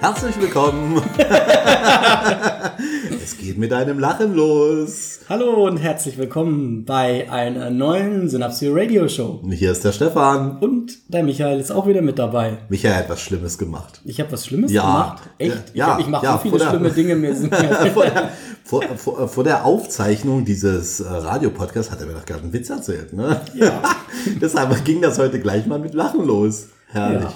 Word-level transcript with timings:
Herzlich 0.00 0.40
willkommen. 0.40 1.02
es 3.22 3.36
geht 3.36 3.58
mit 3.58 3.72
einem 3.72 3.98
Lachen 3.98 4.34
los. 4.34 5.20
Hallo 5.28 5.66
und 5.66 5.76
herzlich 5.76 6.16
willkommen 6.16 6.84
bei 6.86 7.30
einer 7.30 7.68
neuen 7.70 8.28
Synapsio 8.28 8.72
Radio 8.74 9.06
Show. 9.08 9.42
Hier 9.50 9.72
ist 9.72 9.84
der 9.84 9.92
Stefan. 9.92 10.58
Und 10.58 11.12
der 11.12 11.22
Michael 11.22 11.60
ist 11.60 11.70
auch 11.70 11.86
wieder 11.86 12.00
mit 12.02 12.18
dabei. 12.18 12.58
Michael 12.70 12.94
hat 12.94 13.10
was 13.10 13.20
Schlimmes 13.20 13.58
gemacht. 13.58 14.00
Ich 14.04 14.18
habe 14.20 14.32
was 14.32 14.46
Schlimmes 14.46 14.72
Ja. 14.72 14.82
gemacht? 14.82 15.22
Echt? 15.38 15.74
Ja, 15.74 15.96
ich 15.98 16.04
ich 16.06 16.10
mache 16.10 16.24
ja, 16.24 16.32
so 16.32 16.38
viele 16.38 16.58
der- 16.58 16.70
schlimme 16.70 16.90
Dinge. 16.90 17.16
Mir 17.16 17.36
sind 17.36 17.54
vor, 17.94 18.04
der, 18.04 18.30
vor, 18.64 18.82
vor, 18.96 19.28
vor 19.28 19.44
der 19.44 19.64
Aufzeichnung 19.66 20.44
dieses 20.46 21.00
äh, 21.00 21.08
Radiopodcasts 21.08 21.92
hat 21.92 22.00
er 22.00 22.06
mir 22.06 22.14
doch 22.14 22.24
gerade 22.24 22.42
einen 22.42 22.52
Witz 22.52 22.70
erzählt. 22.70 23.12
Ne? 23.12 23.40
Ja. 23.54 23.82
Deshalb 24.40 24.84
ging 24.84 25.02
das 25.02 25.18
heute 25.18 25.38
gleich 25.40 25.66
mal 25.66 25.78
mit 25.78 25.92
Lachen 25.94 26.24
los. 26.26 26.68
Herrlich. 26.88 27.22
Ja. 27.22 27.32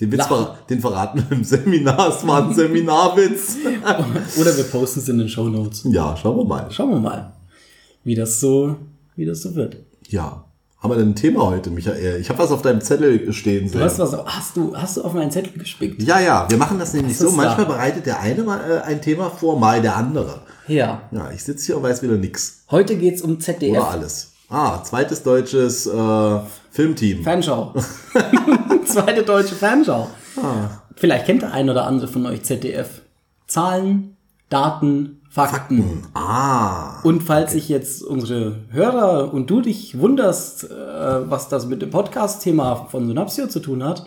Den 0.00 0.10
Witz 0.10 0.26
ver 0.26 0.58
den 0.68 0.80
verraten 0.80 1.24
wir 1.28 1.36
im 1.36 1.44
Seminar. 1.44 2.08
Es 2.08 2.26
war 2.26 2.44
ein 2.48 2.54
Seminarwitz. 2.54 3.56
Oder 4.40 4.56
wir 4.56 4.64
posten 4.64 5.00
es 5.00 5.08
in 5.08 5.18
den 5.18 5.28
Show 5.28 5.48
Notes. 5.48 5.82
ja, 5.84 6.16
schauen 6.16 6.36
wir 6.38 6.44
mal. 6.44 6.66
Schauen 6.70 6.90
wir 6.90 6.98
mal, 6.98 7.32
wie 8.04 8.14
das 8.14 8.40
so, 8.40 8.76
wie 9.16 9.26
das 9.26 9.42
so 9.42 9.54
wird. 9.54 9.76
Ja. 10.08 10.44
Haben 10.80 10.90
wir 10.90 10.96
denn 10.96 11.10
ein 11.10 11.14
Thema 11.14 11.46
heute, 11.46 11.70
Michael? 11.70 12.20
Ich 12.20 12.28
habe 12.28 12.40
was 12.40 12.50
auf 12.50 12.62
deinem 12.62 12.80
Zettel 12.80 13.32
stehen 13.32 13.66
Du 13.66 13.74
sehen. 13.74 13.82
hast 13.82 14.00
was, 14.00 14.12
hast 14.26 14.56
du, 14.56 14.74
hast 14.76 14.96
du 14.96 15.02
auf 15.02 15.12
meinen 15.12 15.30
Zettel 15.30 15.52
gespickt? 15.56 16.02
Ja, 16.02 16.18
ja, 16.18 16.46
wir 16.50 16.56
machen 16.58 16.80
das 16.80 16.92
nämlich 16.92 17.16
so. 17.16 17.30
Manchmal 17.30 17.66
da? 17.66 17.72
bereitet 17.72 18.06
der 18.06 18.18
eine 18.18 18.42
mal 18.42 18.58
äh, 18.68 18.80
ein 18.80 19.00
Thema 19.00 19.30
vor, 19.30 19.56
mal 19.60 19.80
der 19.80 19.94
andere. 19.94 20.40
Ja. 20.66 21.02
Ja, 21.12 21.30
ich 21.30 21.44
sitze 21.44 21.66
hier 21.66 21.76
und 21.76 21.84
weiß 21.84 22.02
wieder 22.02 22.16
nix. 22.16 22.64
Heute 22.68 22.96
geht's 22.96 23.22
um 23.22 23.38
ZDF. 23.38 23.76
Oder 23.76 23.90
alles. 23.90 24.32
Ah, 24.48 24.82
zweites 24.82 25.22
deutsches 25.22 25.86
äh, 25.86 26.38
Filmteam. 26.72 27.22
Fernschau. 27.22 27.74
Zweite 28.86 29.22
deutsche 29.22 29.54
Fernschau. 29.54 30.08
Ah. 30.36 30.82
Vielleicht 30.96 31.26
kennt 31.26 31.42
der 31.42 31.52
ein 31.52 31.68
oder 31.68 31.86
andere 31.86 32.08
von 32.08 32.24
euch 32.24 32.42
ZDF. 32.44 33.02
Zahlen, 33.46 34.16
Daten, 34.48 35.20
Fakten. 35.28 36.04
Ah, 36.14 37.00
Und 37.02 37.22
falls 37.22 37.52
sich 37.52 37.68
jetzt 37.68 38.02
unsere 38.02 38.56
Hörer 38.70 39.32
und 39.32 39.50
du 39.50 39.60
dich 39.60 39.98
wunderst, 39.98 40.64
äh, 40.64 41.30
was 41.30 41.48
das 41.48 41.66
mit 41.66 41.82
dem 41.82 41.90
Podcast-Thema 41.90 42.86
von 42.90 43.06
Synapsio 43.06 43.46
zu 43.48 43.60
tun 43.60 43.84
hat, 43.84 44.06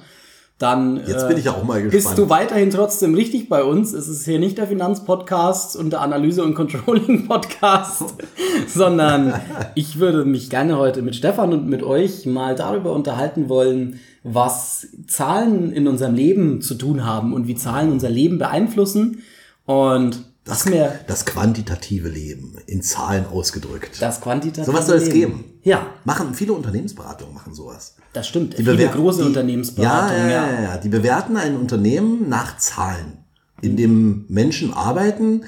dann 0.58 1.02
jetzt 1.06 1.24
äh, 1.24 1.28
bin 1.28 1.38
ich 1.38 1.50
auch 1.50 1.64
mal 1.66 1.82
bist 1.82 1.94
gespannt. 1.94 2.18
du 2.18 2.30
weiterhin 2.30 2.70
trotzdem 2.70 3.14
richtig 3.14 3.50
bei 3.50 3.62
uns. 3.64 3.92
Es 3.92 4.08
ist 4.08 4.24
hier 4.24 4.40
nicht 4.40 4.58
der 4.58 4.68
Finanzpodcast 4.68 5.76
und 5.76 5.90
der 5.90 6.00
Analyse- 6.00 6.44
und 6.44 6.56
Controlling-Podcast, 6.56 8.16
sondern 8.68 9.34
ich 9.76 10.00
würde 10.00 10.24
mich 10.24 10.50
gerne 10.50 10.78
heute 10.78 11.02
mit 11.02 11.16
Stefan 11.16 11.52
und 11.52 11.68
mit 11.68 11.84
euch 11.84 12.26
mal 12.26 12.56
darüber 12.56 12.94
unterhalten 12.94 13.50
wollen, 13.50 14.00
was 14.24 14.88
Zahlen 15.08 15.74
in 15.74 15.90
unserem 15.90 16.16
Leben 16.16 16.62
zu 16.62 16.76
tun 16.76 17.06
haben 17.06 17.34
und 17.34 17.48
wie 17.48 17.56
Zahlen 17.56 17.92
unser 17.92 18.10
Leben 18.10 18.38
beeinflussen. 18.40 19.24
Und 19.66 20.24
das, 20.46 20.66
was 20.66 20.72
mir 20.72 21.00
das 21.08 21.26
quantitative 21.26 22.08
Leben 22.08 22.56
in 22.66 22.82
Zahlen 22.82 23.26
ausgedrückt. 23.26 24.02
das 24.02 24.22
quantitative 24.22 24.66
Sowas 24.72 24.88
soll 24.88 24.98
es 24.98 25.08
Leben. 25.08 25.20
geben. 25.20 25.44
Ja, 25.66 25.88
Machen 26.06 26.34
viele 26.36 26.54
Unternehmensberatungen 26.54 27.34
machen 27.34 27.54
sowas. 27.56 27.96
das 28.14 28.28
stimmt. 28.28 28.54
Die 28.58 28.64
Viele 28.64 28.88
große 28.88 29.22
die- 29.24 29.28
Unternehmensberatungen, 29.28 30.30
ja, 30.30 30.46
ja, 30.48 30.54
ja, 30.54 30.62
ja. 30.62 30.78
Die 30.78 30.90
bewerten 30.90 31.36
ein 31.38 31.58
Unternehmen 31.58 32.30
nach 32.30 32.58
Zahlen, 32.58 33.18
in 33.62 33.76
dem 33.76 34.26
Menschen 34.30 34.74
arbeiten, 34.74 35.44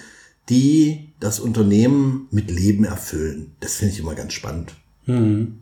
die 0.50 1.14
das 1.20 1.40
Unternehmen 1.40 2.28
mit 2.32 2.50
Leben 2.52 2.84
erfüllen. 2.84 3.54
Das 3.60 3.76
finde 3.76 3.94
ich 3.94 4.00
immer 4.00 4.16
ganz 4.16 4.34
spannend. 4.34 4.74
Mhm. 5.06 5.60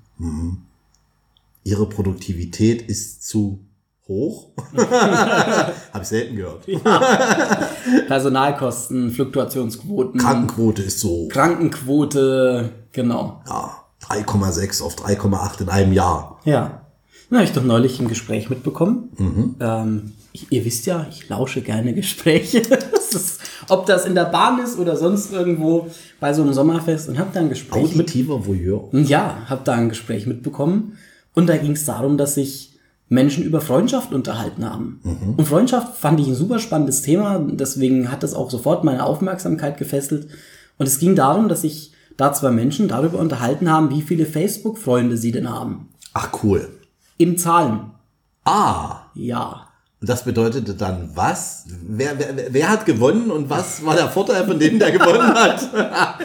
Ihre 1.63 1.87
Produktivität 1.89 2.81
ist 2.83 3.27
zu 3.27 3.59
hoch. 4.07 4.49
Habe 4.77 6.01
ich 6.01 6.07
selten 6.07 6.35
gehört. 6.37 6.65
Personalkosten, 8.07 9.11
Fluktuationsquoten, 9.11 10.19
Krankenquote 10.19 10.83
ist 10.83 10.99
so 10.99 11.09
hoch. 11.09 11.29
Krankenquote, 11.29 12.69
genau. 12.91 13.41
Ja, 13.47 13.84
3,6 14.09 14.83
auf 14.83 14.95
3,8 14.95 15.61
in 15.61 15.69
einem 15.69 15.93
Jahr. 15.93 16.39
Ja. 16.45 16.81
Na, 17.29 17.39
hab 17.39 17.45
ich 17.45 17.53
doch 17.53 17.63
neulich 17.63 17.99
ein 17.99 18.07
Gespräch 18.07 18.49
mitbekommen. 18.49 19.09
Mhm. 19.17 19.55
Ähm, 19.59 20.13
ich, 20.31 20.51
ihr 20.51 20.65
wisst 20.65 20.85
ja, 20.85 21.07
ich 21.09 21.27
lausche 21.29 21.61
gerne 21.61 21.93
Gespräche. 21.93 22.61
das 22.91 23.09
ist, 23.11 23.41
ob 23.69 23.85
das 23.85 24.05
in 24.05 24.15
der 24.15 24.25
Bahn 24.25 24.59
ist 24.59 24.77
oder 24.77 24.97
sonst 24.97 25.31
irgendwo 25.31 25.87
bei 26.19 26.33
so 26.33 26.41
einem 26.41 26.53
Sommerfest 26.53 27.09
und 27.09 27.17
hab 27.17 27.33
da 27.33 27.39
ein 27.39 27.49
Gespräch 27.49 27.95
mit 27.95 28.07
Auditiver 28.07 28.45
Voyeur. 28.45 28.89
Ja, 28.91 29.45
habe 29.47 29.61
da 29.63 29.73
ein 29.73 29.89
Gespräch 29.89 30.27
mitbekommen. 30.27 30.97
Und 31.33 31.47
da 31.47 31.57
ging 31.57 31.71
es 31.71 31.85
darum, 31.85 32.17
dass 32.17 32.35
sich 32.35 32.75
Menschen 33.07 33.43
über 33.43 33.61
Freundschaft 33.61 34.13
unterhalten 34.13 34.67
haben. 34.67 34.99
Und 35.37 35.47
Freundschaft 35.47 35.97
fand 35.97 36.19
ich 36.19 36.27
ein 36.27 36.35
super 36.35 36.59
spannendes 36.59 37.01
Thema. 37.01 37.39
Deswegen 37.39 38.11
hat 38.11 38.23
das 38.23 38.33
auch 38.33 38.49
sofort 38.49 38.83
meine 38.83 39.05
Aufmerksamkeit 39.05 39.77
gefesselt. 39.77 40.27
Und 40.77 40.87
es 40.87 40.99
ging 40.99 41.15
darum, 41.15 41.47
dass 41.47 41.61
sich 41.61 41.91
da 42.17 42.33
zwei 42.33 42.51
Menschen 42.51 42.87
darüber 42.87 43.19
unterhalten 43.19 43.71
haben, 43.71 43.89
wie 43.89 44.01
viele 44.01 44.25
Facebook-Freunde 44.25 45.17
sie 45.17 45.31
denn 45.31 45.49
haben. 45.49 45.89
Ach 46.13 46.29
cool. 46.43 46.69
In 47.17 47.37
Zahlen. 47.37 47.91
Ah, 48.43 49.03
Ja. 49.13 49.61
Und 50.01 50.09
das 50.09 50.25
bedeutete 50.25 50.75
dann 50.75 51.11
was? 51.15 51.63
Wer, 51.87 52.19
wer, 52.19 52.53
wer 52.53 52.69
hat 52.69 52.85
gewonnen 52.85 53.31
und 53.31 53.49
was 53.49 53.83
war 53.85 53.95
der 53.95 54.09
Vorteil 54.09 54.43
von 54.45 54.59
dem, 54.59 54.77
der 54.77 54.91
gewonnen 54.91 55.33
hat? 55.33 55.69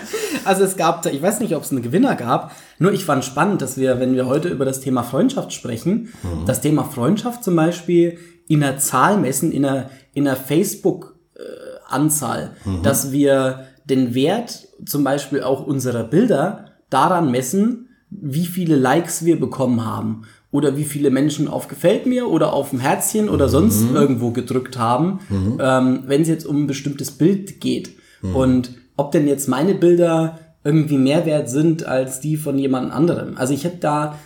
Also 0.44 0.64
es 0.64 0.76
gab, 0.76 1.06
ich 1.06 1.22
weiß 1.22 1.40
nicht, 1.40 1.54
ob 1.54 1.62
es 1.62 1.70
einen 1.70 1.82
Gewinner 1.82 2.14
gab, 2.16 2.52
nur 2.78 2.92
ich 2.92 3.04
fand 3.04 3.24
spannend, 3.24 3.62
dass 3.62 3.76
wir, 3.76 4.00
wenn 4.00 4.14
wir 4.14 4.26
heute 4.26 4.48
über 4.48 4.64
das 4.64 4.80
Thema 4.80 5.02
Freundschaft 5.02 5.52
sprechen, 5.52 6.08
das 6.46 6.60
Thema 6.62 6.84
Freundschaft 6.84 7.44
zum 7.44 7.56
Beispiel 7.56 8.18
in 8.48 8.62
einer 8.64 8.78
Zahl 8.78 9.18
messen, 9.18 9.52
in 9.52 9.64
einer, 9.64 9.90
in 10.14 10.26
einer 10.26 10.36
Facebook-Anzahl, 10.36 12.52
dass 12.82 13.12
wir 13.12 13.66
den 13.90 14.14
Wert 14.14 14.68
zum 14.86 15.04
Beispiel 15.04 15.42
auch 15.42 15.66
unserer 15.66 16.04
Bilder 16.04 16.66
daran 16.88 17.30
messen, 17.30 17.88
wie 18.10 18.46
viele 18.46 18.76
Likes 18.76 19.24
wir 19.24 19.38
bekommen 19.38 19.84
haben 19.84 20.22
oder 20.50 20.76
wie 20.76 20.84
viele 20.84 21.10
Menschen 21.10 21.46
auf 21.46 21.68
Gefällt 21.68 22.06
mir 22.06 22.28
oder 22.28 22.52
auf 22.52 22.72
ein 22.72 22.80
Herzchen 22.80 23.28
oder 23.28 23.48
sonst 23.48 23.84
irgendwo 23.94 24.30
gedrückt 24.30 24.78
haben, 24.78 25.20
ähm, 25.60 26.02
wenn 26.06 26.22
es 26.22 26.28
jetzt 26.28 26.46
um 26.46 26.64
ein 26.64 26.66
bestimmtes 26.66 27.10
Bild 27.12 27.60
geht. 27.60 27.90
Und 28.34 28.72
ob 28.96 29.12
denn 29.12 29.28
jetzt 29.28 29.48
meine 29.48 29.74
Bilder 29.74 30.38
irgendwie 30.64 30.98
mehr 30.98 31.24
wert 31.24 31.48
sind 31.48 31.86
als 31.86 32.20
die 32.20 32.36
von 32.36 32.58
jemand 32.58 32.92
anderem. 32.92 33.36
Also 33.38 33.54
ich 33.54 33.64
habe 33.64 33.76
da, 33.80 34.18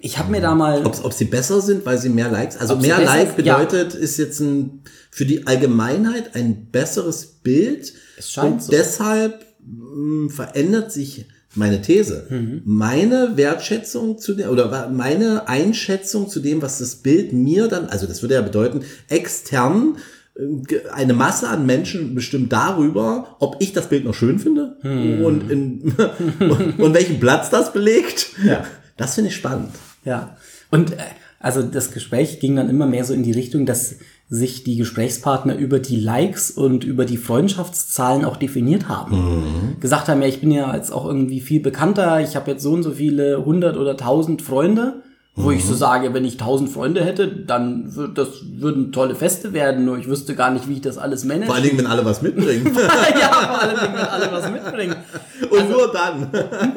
ich 0.00 0.18
habe 0.18 0.30
mir 0.30 0.40
da 0.40 0.54
mal, 0.54 0.84
Ob, 0.86 1.04
ob 1.04 1.12
sie 1.12 1.24
besser 1.24 1.60
sind, 1.60 1.84
weil 1.86 1.98
sie 1.98 2.10
mehr 2.10 2.30
Likes, 2.30 2.56
also 2.58 2.76
mehr 2.76 2.96
besser- 2.98 3.16
Like 3.16 3.36
bedeutet, 3.36 3.94
ist 3.94 4.18
jetzt 4.18 4.38
ein, 4.40 4.82
für 5.10 5.24
die 5.26 5.46
Allgemeinheit 5.46 6.36
ein 6.36 6.66
besseres 6.70 7.26
Bild. 7.26 7.92
Es 8.18 8.30
scheint 8.32 8.52
und 8.54 8.62
so. 8.62 8.72
deshalb 8.72 9.44
mh, 9.64 10.30
verändert 10.30 10.92
sich 10.92 11.26
meine 11.54 11.80
These. 11.82 12.26
Mhm. 12.30 12.62
Meine 12.64 13.36
Wertschätzung 13.36 14.18
zu 14.18 14.34
dem, 14.34 14.50
oder 14.50 14.88
meine 14.90 15.48
Einschätzung 15.48 16.28
zu 16.28 16.40
dem, 16.40 16.60
was 16.62 16.78
das 16.78 16.96
Bild 16.96 17.32
mir 17.32 17.68
dann, 17.68 17.86
also 17.86 18.06
das 18.06 18.22
würde 18.22 18.34
ja 18.34 18.42
bedeuten, 18.42 18.82
extern 19.08 19.96
äh, 20.36 20.42
ge- 20.66 20.82
eine 20.92 21.14
Masse 21.14 21.48
an 21.48 21.66
Menschen 21.66 22.14
bestimmt 22.14 22.52
darüber, 22.52 23.36
ob 23.40 23.56
ich 23.60 23.72
das 23.72 23.88
Bild 23.88 24.04
noch 24.04 24.14
schön 24.14 24.38
finde 24.38 24.76
Mhm. 24.82 25.24
und, 25.24 25.50
in, 25.50 25.94
und, 26.40 26.78
und 26.80 26.94
welchen 26.94 27.18
Platz 27.18 27.50
das 27.50 27.72
belegt. 27.72 28.30
Ja. 28.46 28.64
Das 28.96 29.14
finde 29.14 29.30
ich 29.30 29.36
spannend. 29.36 29.70
ja. 30.04 30.36
Und 30.70 30.92
äh, 30.92 30.96
also 31.40 31.62
das 31.62 31.92
Gespräch 31.92 32.40
ging 32.40 32.56
dann 32.56 32.68
immer 32.68 32.86
mehr 32.86 33.04
so 33.04 33.14
in 33.14 33.22
die 33.22 33.32
Richtung, 33.32 33.64
dass 33.64 33.94
sich 34.30 34.62
die 34.62 34.76
Gesprächspartner 34.76 35.56
über 35.56 35.78
die 35.78 35.96
Likes 35.96 36.50
und 36.50 36.84
über 36.84 37.06
die 37.06 37.16
Freundschaftszahlen 37.16 38.24
auch 38.24 38.36
definiert 38.36 38.88
haben. 38.88 39.76
Gesagt 39.80 40.08
haben, 40.08 40.20
ja, 40.20 40.28
ich 40.28 40.40
bin 40.40 40.50
ja 40.50 40.74
jetzt 40.74 40.92
auch 40.92 41.06
irgendwie 41.06 41.40
viel 41.40 41.60
bekannter, 41.60 42.20
ich 42.20 42.36
habe 42.36 42.50
jetzt 42.50 42.62
so 42.62 42.72
und 42.72 42.82
so 42.82 42.92
viele 42.92 43.44
hundert 43.44 43.78
oder 43.78 43.96
tausend 43.96 44.42
Freunde, 44.42 45.02
wo 45.38 45.50
ich 45.52 45.64
so 45.64 45.74
sage, 45.74 46.12
wenn 46.14 46.24
ich 46.24 46.36
tausend 46.36 46.68
Freunde 46.68 47.04
hätte, 47.04 47.28
dann 47.28 47.94
würd, 47.94 48.18
das 48.18 48.28
würden 48.56 48.92
tolle 48.92 49.14
Feste 49.14 49.52
werden, 49.52 49.84
nur 49.84 49.96
ich 49.96 50.08
wüsste 50.08 50.34
gar 50.34 50.50
nicht, 50.50 50.68
wie 50.68 50.74
ich 50.74 50.80
das 50.80 50.98
alles 50.98 51.24
manage. 51.24 51.46
Vor 51.46 51.54
allen 51.54 51.64
Dingen, 51.64 51.78
wenn 51.78 51.86
alle 51.86 52.04
was 52.04 52.22
mitbringen. 52.22 52.66
ja, 53.20 53.28
vor 53.28 53.62
allen 53.62 53.78
Dingen, 53.78 53.94
wenn 53.94 54.06
alle 54.06 54.32
was 54.32 54.50
mitbringen. 54.50 54.96
Und 55.50 55.70
nur 55.70 55.92
dann. 55.92 56.24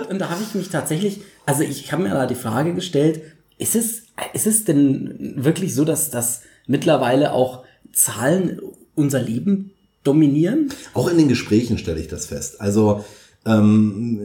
Und 0.09 0.19
da 0.19 0.29
habe 0.29 0.41
ich 0.47 0.53
mich 0.53 0.69
tatsächlich, 0.69 1.21
also 1.45 1.63
ich 1.63 1.91
habe 1.91 2.03
mir 2.03 2.09
da 2.09 2.27
die 2.27 2.35
Frage 2.35 2.73
gestellt, 2.73 3.21
ist 3.57 3.75
es, 3.75 4.03
ist 4.33 4.47
es 4.47 4.63
denn 4.63 5.33
wirklich 5.37 5.73
so, 5.73 5.83
dass 5.83 6.11
das 6.11 6.43
mittlerweile 6.67 7.33
auch 7.33 7.63
Zahlen 7.93 8.59
unser 8.95 9.21
Leben 9.21 9.71
dominieren? 10.03 10.69
Auch 10.93 11.09
in 11.09 11.17
den 11.17 11.27
Gesprächen 11.27 11.77
stelle 11.77 11.99
ich 11.99 12.07
das 12.07 12.25
fest. 12.27 12.61
Also 12.61 13.03
Ähm, 13.43 14.19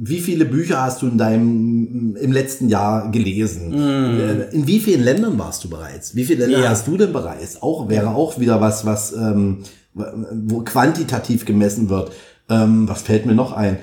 wie 0.00 0.20
viele 0.20 0.44
Bücher 0.44 0.80
hast 0.80 1.02
du 1.02 1.08
in 1.08 1.18
deinem 1.18 2.14
im 2.14 2.30
letzten 2.30 2.68
Jahr 2.68 3.10
gelesen? 3.10 3.74
Äh, 3.74 4.50
In 4.54 4.68
wie 4.68 4.78
vielen 4.78 5.02
Ländern 5.02 5.36
warst 5.40 5.64
du 5.64 5.68
bereits? 5.68 6.14
Wie 6.14 6.24
viele 6.24 6.46
Länder 6.46 6.62
Ja. 6.62 6.68
hast 6.70 6.86
du 6.86 6.96
denn 6.96 7.12
bereits? 7.12 7.60
Auch 7.62 7.88
wäre 7.88 8.14
auch 8.14 8.38
wieder 8.38 8.60
was, 8.60 8.86
was 8.86 9.12
ähm, 9.12 9.64
wo 9.94 10.60
quantitativ 10.60 11.44
gemessen 11.46 11.88
wird. 11.88 12.12
Ähm, 12.48 12.88
was 12.88 13.02
fällt 13.02 13.26
mir 13.26 13.34
noch 13.34 13.52
ein? 13.52 13.78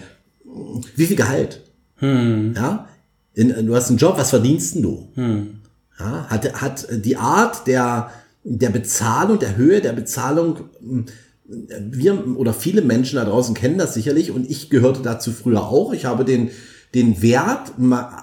Wie 0.95 1.05
viel 1.05 1.17
Gehalt? 1.17 1.63
Ja, 1.99 2.87
in, 3.33 3.65
du 3.67 3.75
hast 3.75 3.89
einen 3.89 3.97
Job, 3.97 4.13
was 4.17 4.29
verdienst 4.29 4.75
denn 4.75 4.83
du? 4.83 5.07
Ja, 6.03 6.25
hat, 6.29 6.61
hat 6.61 6.87
die 7.05 7.17
Art 7.17 7.67
der, 7.67 8.09
der 8.43 8.69
Bezahlung, 8.69 9.39
der 9.39 9.55
Höhe 9.57 9.81
der 9.81 9.93
Bezahlung, 9.93 10.61
mh, 10.81 11.03
wir 11.91 12.37
oder 12.37 12.53
viele 12.53 12.81
Menschen 12.81 13.17
da 13.17 13.25
draußen 13.25 13.53
kennen 13.55 13.77
das 13.77 13.93
sicherlich 13.93 14.31
und 14.31 14.49
ich 14.49 14.69
gehörte 14.69 15.01
dazu 15.03 15.31
früher 15.31 15.63
auch. 15.63 15.91
Ich 15.93 16.05
habe 16.05 16.23
den, 16.23 16.49
den 16.95 17.21
Wert 17.21 17.73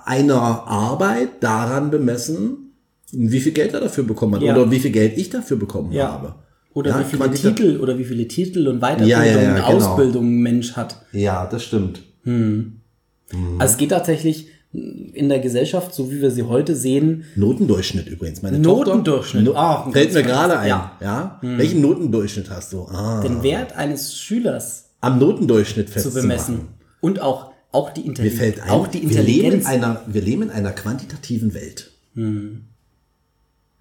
einer 0.07 0.41
Arbeit 0.67 1.43
daran 1.43 1.91
bemessen, 1.91 2.73
wie 3.13 3.41
viel 3.41 3.53
Geld 3.53 3.75
er 3.75 3.81
dafür 3.81 4.05
bekommen 4.05 4.35
hat 4.37 4.43
Ja. 4.43 4.55
oder 4.57 4.71
wie 4.71 4.81
viel 4.81 4.91
Geld 4.93 5.17
ich 5.19 5.29
dafür 5.31 5.57
bekommen 5.59 5.93
Ja. 5.93 6.11
habe. 6.13 6.35
Oder 6.75 6.91
Ja, 6.91 7.01
wie 7.01 7.05
viele 7.17 7.31
Titel 7.33 7.79
oder 7.81 7.99
wie 7.99 8.05
viele 8.05 8.29
Titel 8.29 8.69
und 8.69 8.79
Weiterbildung 8.81 9.09
Ja, 9.11 9.25
ja, 9.25 9.43
ja, 9.43 9.49
und 9.51 9.55
genau. 9.57 9.67
Ausbildung 9.67 10.25
ein 10.27 10.41
Mensch 10.43 10.73
hat. 10.77 11.03
Ja, 11.13 11.47
das 11.47 11.65
stimmt. 11.65 12.03
Also 12.25 13.73
es 13.73 13.77
geht 13.77 13.91
tatsächlich 13.91 14.49
in 14.73 15.29
der 15.31 15.39
Gesellschaft, 15.39 15.95
so 15.95 16.11
wie 16.11 16.21
wir 16.21 16.31
sie 16.31 16.43
heute 16.43 16.77
sehen, 16.77 17.25
Notendurchschnitt 17.37 18.07
übrigens. 18.07 18.43
Meine 18.43 18.59
Notendurchschnitt. 18.59 19.47
Tochter, 19.47 19.59
Ah, 19.61 19.85
ein 19.87 19.93
fällt 19.93 20.13
mir 20.13 20.23
gerade 20.23 20.59
ein. 20.59 20.69
ja. 20.69 20.93
Ja. 21.01 21.39
Welchen 21.43 21.81
Notendurchschnitt 21.81 22.51
hast 22.51 22.73
du? 22.75 22.83
Ah, 22.87 23.23
den 23.23 23.43
Wert 23.43 23.75
eines 23.77 24.15
Schülers 24.19 24.91
am 25.01 25.19
Notendurchschnitt 25.19 25.87
zu 25.89 25.93
festzumachen. 25.95 26.23
bemessen. 26.29 26.61
Und 27.01 27.21
auch, 27.21 27.53
auch 27.73 27.91
die 27.91 28.01
Mir 28.03 28.07
Intelligenz. 28.09 28.39
fällt 28.41 28.61
ein, 28.61 28.71
auch 28.71 28.87
die 28.89 29.09
wir, 29.09 29.23
leben 29.23 29.29
in 29.39 29.45
Intelligenz. 29.61 29.67
einer, 29.67 30.03
wir 30.07 30.21
leben 30.23 30.43
in 30.43 30.51
einer 30.51 30.73
quantitativen 30.73 31.55
Welt. 31.55 31.91
Hm. 32.15 32.65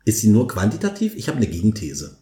Ist 0.05 0.21
sie 0.21 0.29
nur 0.29 0.47
quantitativ? 0.47 1.15
Ich 1.17 1.27
habe 1.27 1.37
eine 1.37 1.47
Gegenthese. 1.47 2.15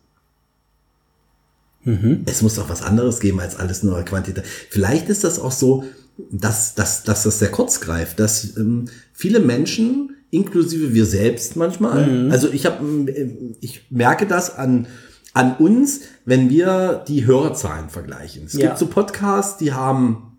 Mhm. 1.83 2.23
Es 2.25 2.41
muss 2.41 2.55
doch 2.55 2.67
was 2.67 2.81
anderes 2.81 3.19
geben 3.19 3.39
als 3.39 3.57
alles 3.57 3.83
nur 3.83 4.01
quantitativ. 4.03 4.49
Vielleicht 4.71 5.07
ist 5.09 5.23
das 5.23 5.37
auch 5.39 5.51
so, 5.51 5.83
dass, 6.31 6.75
dass, 6.75 7.03
dass 7.03 7.23
das 7.23 7.39
sehr 7.39 7.51
kurz 7.51 7.81
greift, 7.81 8.19
dass 8.19 8.55
ähm, 8.57 8.85
viele 9.13 9.39
Menschen, 9.39 10.15
inklusive 10.31 10.93
wir 10.93 11.05
selbst 11.05 11.55
manchmal, 11.55 12.07
Mhm. 12.25 12.31
also 12.31 12.49
ich 12.49 12.65
habe, 12.65 12.83
ich 13.61 13.87
merke 13.89 14.25
das 14.25 14.55
an, 14.57 14.87
an 15.33 15.55
uns, 15.57 16.01
wenn 16.25 16.49
wir 16.49 17.03
die 17.07 17.25
Hörerzahlen 17.25 17.89
vergleichen. 17.89 18.43
Es 18.45 18.53
Ja. 18.53 18.67
gibt 18.67 18.77
so 18.79 18.87
Podcasts, 18.87 19.57
die 19.57 19.73
haben 19.73 20.37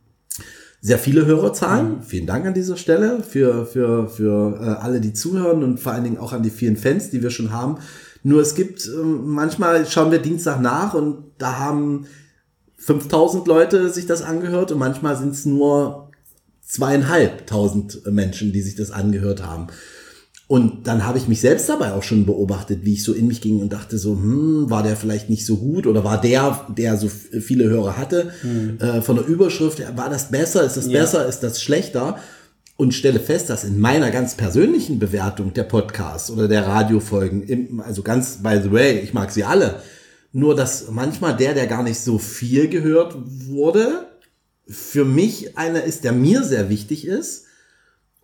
sehr 0.80 0.98
viele 0.98 1.26
Hörerzahlen. 1.26 2.02
Vielen 2.02 2.26
Dank 2.26 2.46
an 2.46 2.54
dieser 2.54 2.76
Stelle 2.76 3.22
für, 3.22 3.66
für, 3.66 4.08
für 4.08 4.58
äh, 4.60 4.64
alle, 4.82 5.00
die 5.00 5.12
zuhören 5.12 5.62
und 5.64 5.80
vor 5.80 5.92
allen 5.92 6.04
Dingen 6.04 6.18
auch 6.18 6.32
an 6.32 6.42
die 6.42 6.50
vielen 6.50 6.76
Fans, 6.76 7.10
die 7.10 7.22
wir 7.22 7.30
schon 7.30 7.50
haben. 7.52 7.78
Nur 8.22 8.40
es 8.40 8.54
gibt, 8.54 8.86
ähm, 8.86 9.26
manchmal 9.26 9.86
schauen 9.86 10.10
wir 10.10 10.18
Dienstag 10.18 10.60
nach 10.60 10.94
und 10.94 11.24
da 11.38 11.58
haben 11.58 12.06
5000 12.76 13.46
Leute 13.46 13.90
sich 13.90 14.06
das 14.06 14.22
angehört 14.22 14.72
und 14.72 14.78
manchmal 14.78 15.16
sind 15.16 15.32
es 15.32 15.44
nur 15.46 16.10
zweieinhalbtausend 16.64 18.02
Menschen, 18.12 18.52
die 18.52 18.62
sich 18.62 18.74
das 18.74 18.90
angehört 18.90 19.44
haben. 19.44 19.68
Und 20.48 20.86
dann 20.86 21.04
habe 21.04 21.18
ich 21.18 21.26
mich 21.26 21.40
selbst 21.40 21.68
dabei 21.68 21.92
auch 21.92 22.04
schon 22.04 22.24
beobachtet, 22.24 22.84
wie 22.84 22.92
ich 22.92 23.02
so 23.02 23.12
in 23.12 23.26
mich 23.26 23.40
ging 23.40 23.60
und 23.60 23.72
dachte 23.72 23.98
so, 23.98 24.12
hm, 24.12 24.70
war 24.70 24.84
der 24.84 24.94
vielleicht 24.94 25.28
nicht 25.28 25.44
so 25.44 25.56
gut 25.56 25.88
oder 25.88 26.04
war 26.04 26.20
der, 26.20 26.66
der 26.76 26.96
so 26.96 27.08
viele 27.08 27.64
Hörer 27.64 27.96
hatte, 27.96 28.30
äh, 28.78 29.00
von 29.02 29.16
der 29.16 29.26
Überschrift, 29.26 29.82
war 29.96 30.08
das 30.08 30.30
besser, 30.30 30.62
ist 30.64 30.76
das 30.76 30.86
Ja. 30.86 31.00
besser, 31.00 31.26
ist 31.26 31.40
das 31.40 31.60
schlechter? 31.60 32.18
Und 32.76 32.92
stelle 32.94 33.18
fest, 33.18 33.48
dass 33.50 33.64
in 33.64 33.80
meiner 33.80 34.10
ganz 34.10 34.34
persönlichen 34.36 34.98
Bewertung 35.00 35.52
der 35.54 35.64
Podcasts 35.64 36.30
oder 36.30 36.46
der 36.46 36.66
Radiofolgen, 36.66 37.42
im, 37.42 37.80
also 37.80 38.02
ganz 38.02 38.42
by 38.42 38.60
the 38.62 38.70
way, 38.70 39.00
ich 39.00 39.14
mag 39.14 39.32
sie 39.32 39.42
alle, 39.44 39.80
nur 40.36 40.54
dass 40.54 40.90
manchmal 40.90 41.34
der, 41.34 41.54
der 41.54 41.66
gar 41.66 41.82
nicht 41.82 41.98
so 41.98 42.18
viel 42.18 42.68
gehört 42.68 43.14
wurde, 43.16 44.06
für 44.68 45.06
mich 45.06 45.56
einer 45.56 45.82
ist, 45.82 46.04
der 46.04 46.12
mir 46.12 46.44
sehr 46.44 46.68
wichtig 46.68 47.06
ist. 47.06 47.44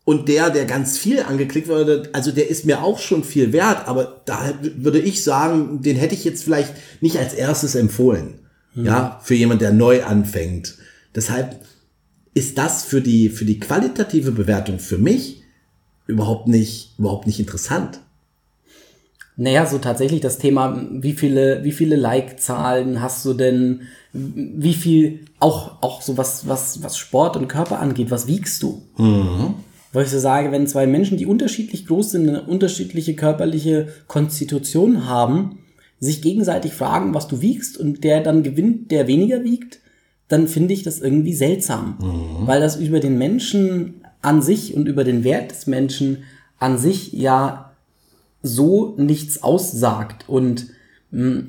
Und 0.05 0.29
der, 0.29 0.51
der 0.51 0.67
ganz 0.67 0.99
viel 0.99 1.21
angeklickt 1.21 1.69
wurde, 1.69 2.11
also 2.13 2.31
der 2.31 2.51
ist 2.51 2.67
mir 2.67 2.83
auch 2.83 2.99
schon 2.99 3.25
viel 3.25 3.55
wert, 3.55 3.89
aber 3.89 4.21
da 4.27 4.53
würde 4.77 4.99
ich 4.99 5.25
sagen, 5.25 5.81
den 5.81 5.97
hätte 5.97 6.15
ich 6.15 6.25
jetzt 6.25 6.45
vielleicht 6.45 6.75
nicht 7.01 7.19
als 7.19 7.33
erstes 7.33 7.75
empfohlen. 7.77 8.41
Ja, 8.75 9.21
für 9.23 9.35
jemand, 9.35 9.63
der 9.63 9.73
neu 9.73 10.03
anfängt. 10.05 10.77
Deshalb 11.15 11.65
ist 12.35 12.59
das 12.59 12.85
für 12.85 13.01
die, 13.01 13.31
für 13.31 13.47
die 13.47 13.59
qualitative 13.59 14.33
Bewertung 14.33 14.79
für 14.81 14.99
mich 14.99 15.45
überhaupt 16.07 16.47
nicht, 16.47 16.95
überhaupt 16.99 17.27
nicht 17.27 17.41
interessant. 17.41 18.01
Naja, 19.43 19.67
so 19.67 19.79
tatsächlich 19.79 20.21
das 20.21 20.39
Thema, 20.39 20.87
wie 20.93 21.15
viele, 21.15 21.65
wie 21.65 21.73
viele 21.73 21.97
Like-Zahlen 21.97 23.03
hast 23.03 23.25
du 23.25 23.35
denn, 23.35 23.81
wie 24.13 24.73
viel, 24.73 25.25
auch, 25.41 25.83
auch 25.83 26.01
so 26.01 26.17
was, 26.17 26.47
was, 26.47 26.81
was 26.85 26.97
Sport 26.97 27.37
und 27.37 27.49
Körper 27.49 27.81
angeht, 27.81 28.13
was 28.13 28.29
wiegst 28.29 28.63
du? 28.63 28.83
Weil 29.93 30.05
ich 30.05 30.11
so 30.11 30.21
sage, 30.21 30.53
wenn 30.53 30.69
zwei 30.69 30.87
Menschen, 30.87 31.19
die 31.19 31.27
unterschiedlich 31.27 31.87
groß 31.87 32.13
sind, 32.13 32.29
eine 32.29 32.43
unterschiedliche 32.43 33.17
körperliche 33.17 33.89
Konstitution 34.07 35.07
haben, 35.09 35.59
sich 35.99 36.23
gegenseitig 36.23 36.73
fragen, 36.73 37.13
was 37.13 37.27
du 37.27 37.41
wiegst 37.43 37.77
und 37.77 38.05
der 38.05 38.21
dann 38.21 38.45
gewinnt, 38.45 38.93
der 38.93 39.09
weniger 39.09 39.43
wiegt, 39.43 39.81
dann 40.29 40.47
finde 40.47 40.73
ich 40.73 40.85
das 40.85 41.01
irgendwie 41.01 41.35
seltsam. 41.35 41.97
Weil 42.47 42.61
das 42.61 42.77
über 42.77 43.01
den 43.01 43.19
Menschen 43.19 44.05
an 44.21 44.41
sich 44.41 44.75
und 44.75 44.87
über 44.87 45.03
den 45.03 45.25
Wert 45.25 45.51
des 45.51 45.67
Menschen 45.67 46.19
an 46.61 46.79
sich 46.79 47.13
ja 47.13 47.72
so 48.43 48.95
nichts 48.99 49.43
aussagt. 49.43 50.29
Und 50.29 50.69
mh, 51.11 51.45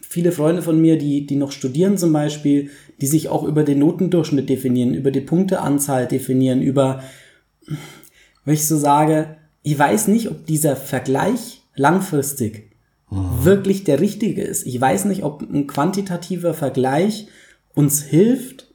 viele 0.00 0.32
Freunde 0.32 0.62
von 0.62 0.80
mir, 0.80 0.98
die, 0.98 1.26
die 1.26 1.36
noch 1.36 1.52
studieren 1.52 1.98
zum 1.98 2.12
Beispiel, 2.12 2.70
die 3.00 3.06
sich 3.06 3.28
auch 3.28 3.44
über 3.44 3.62
den 3.62 3.78
Notendurchschnitt 3.78 4.48
definieren, 4.48 4.94
über 4.94 5.10
die 5.10 5.20
Punkteanzahl 5.20 6.06
definieren, 6.06 6.62
über, 6.62 7.02
wenn 8.44 8.54
ich 8.54 8.66
so 8.66 8.76
sage, 8.76 9.36
ich 9.62 9.78
weiß 9.78 10.08
nicht, 10.08 10.30
ob 10.30 10.46
dieser 10.46 10.76
Vergleich 10.76 11.62
langfristig 11.74 12.68
wirklich 13.10 13.84
der 13.84 14.00
richtige 14.00 14.42
ist. 14.42 14.66
Ich 14.66 14.78
weiß 14.80 15.06
nicht, 15.06 15.24
ob 15.24 15.42
ein 15.42 15.66
quantitativer 15.66 16.54
Vergleich 16.54 17.28
uns 17.74 18.02
hilft, 18.02 18.72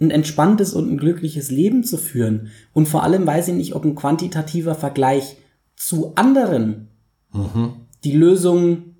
ein 0.00 0.10
entspanntes 0.10 0.74
und 0.74 0.90
ein 0.90 0.98
glückliches 0.98 1.50
Leben 1.50 1.84
zu 1.84 1.98
führen. 1.98 2.50
Und 2.72 2.88
vor 2.88 3.02
allem 3.02 3.26
weiß 3.26 3.48
ich 3.48 3.54
nicht, 3.54 3.74
ob 3.74 3.84
ein 3.84 3.94
quantitativer 3.94 4.74
Vergleich 4.74 5.36
zu 5.76 6.12
anderen 6.14 6.88
die 8.04 8.12
Lösung 8.12 8.94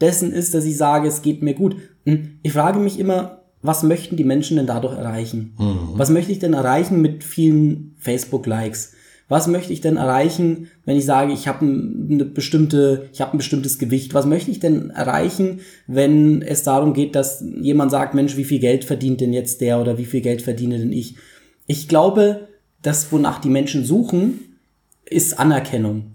dessen 0.00 0.32
ist, 0.32 0.54
dass 0.54 0.64
ich 0.64 0.76
sage, 0.76 1.08
es 1.08 1.22
geht 1.22 1.42
mir 1.42 1.54
gut. 1.54 1.76
Hm, 2.04 2.38
Ich 2.42 2.52
frage 2.52 2.78
mich 2.78 2.98
immer, 2.98 3.42
was 3.62 3.82
möchten 3.82 4.16
die 4.16 4.24
Menschen 4.24 4.56
denn 4.56 4.66
dadurch 4.66 4.96
erreichen? 4.96 5.54
Was 5.96 6.10
möchte 6.10 6.30
ich 6.32 6.38
denn 6.38 6.54
erreichen 6.54 7.00
mit 7.02 7.24
vielen 7.24 7.94
Facebook-Likes? 7.98 8.92
Was 9.30 9.46
möchte 9.46 9.74
ich 9.74 9.82
denn 9.82 9.96
erreichen, 9.98 10.68
wenn 10.86 10.96
ich 10.96 11.04
sage, 11.04 11.32
ich 11.34 11.48
habe 11.48 11.66
eine 11.66 12.24
bestimmte, 12.24 13.08
ich 13.12 13.20
habe 13.20 13.32
ein 13.32 13.38
bestimmtes 13.38 13.78
Gewicht? 13.78 14.14
Was 14.14 14.24
möchte 14.24 14.50
ich 14.50 14.60
denn 14.60 14.88
erreichen, 14.90 15.60
wenn 15.86 16.40
es 16.40 16.62
darum 16.62 16.94
geht, 16.94 17.14
dass 17.14 17.44
jemand 17.60 17.90
sagt, 17.90 18.14
Mensch, 18.14 18.36
wie 18.38 18.44
viel 18.44 18.58
Geld 18.60 18.84
verdient 18.84 19.20
denn 19.20 19.34
jetzt 19.34 19.60
der 19.60 19.80
oder 19.80 19.98
wie 19.98 20.06
viel 20.06 20.22
Geld 20.22 20.40
verdiene 20.40 20.78
denn 20.78 20.92
ich? 20.92 21.16
Ich 21.66 21.88
glaube, 21.88 22.48
das, 22.80 23.12
wonach 23.12 23.38
die 23.40 23.50
Menschen 23.50 23.84
suchen, 23.84 24.47
ist 25.10 25.38
Anerkennung. 25.38 26.12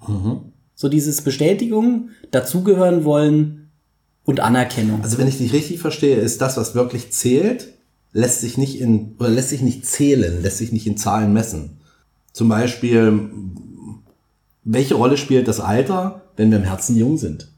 So 0.76 0.90
dieses 0.90 1.22
Bestätigung, 1.22 2.10
dazugehören 2.32 3.04
wollen 3.04 3.70
und 4.26 4.40
Anerkennung. 4.40 5.02
Also 5.04 5.18
wenn 5.18 5.28
ich 5.28 5.38
dich 5.38 5.54
richtig 5.54 5.80
verstehe, 5.80 6.16
ist 6.18 6.42
das, 6.42 6.58
was 6.58 6.76
wirklich 6.76 7.12
zählt, 7.12 7.74
lässt 8.12 8.42
sich 8.42 8.58
nicht 8.58 8.80
in, 8.80 9.16
oder 9.20 9.30
lässt 9.30 9.50
sich 9.50 9.62
nicht 9.62 9.86
zählen, 9.86 10.42
lässt 10.42 10.58
sich 10.58 10.72
nicht 10.72 10.88
in 10.88 10.98
Zahlen 10.98 11.34
messen. 11.34 11.78
Zum 12.32 12.50
Beispiel, 12.50 13.30
welche 14.64 14.96
Rolle 14.96 15.18
spielt 15.18 15.48
das 15.48 15.60
Alter, 15.60 16.22
wenn 16.38 16.52
wir 16.52 16.58
im 16.58 16.64
Herzen 16.64 16.96
jung 16.96 17.18
sind? 17.18 17.50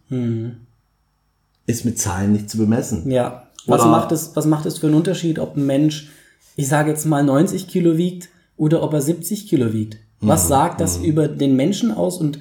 Ist 1.68 1.86
mit 1.86 2.00
Zahlen 2.00 2.34
nicht 2.34 2.50
zu 2.50 2.58
bemessen. 2.58 3.10
Ja. 3.10 3.48
Was 3.68 3.82
Oder- 3.82 3.92
macht 3.92 4.12
es, 4.12 4.36
was 4.36 4.46
macht 4.46 4.65
es 4.65 4.77
für 4.77 4.88
einen 4.88 4.96
Unterschied, 4.96 5.39
ob 5.39 5.56
ein 5.58 5.65
Mensch, 5.65 6.10
ich 6.56 6.68
sage 6.68 6.92
jetzt 6.92 7.06
mal 7.06 7.24
90 7.24 7.68
Kilo 7.68 7.98
wiegt 7.98 8.30
oder 8.58 8.84
ob 8.84 8.94
er 8.94 9.01
70 9.01 9.48
Kilo 9.48 9.74
wiegt? 9.74 9.98
Was 10.22 10.48
sagt 10.48 10.81
das 10.81 10.98
über 10.98 11.27
den 11.27 11.55
Menschen 11.55 11.91
aus 11.91 12.17
und 12.17 12.39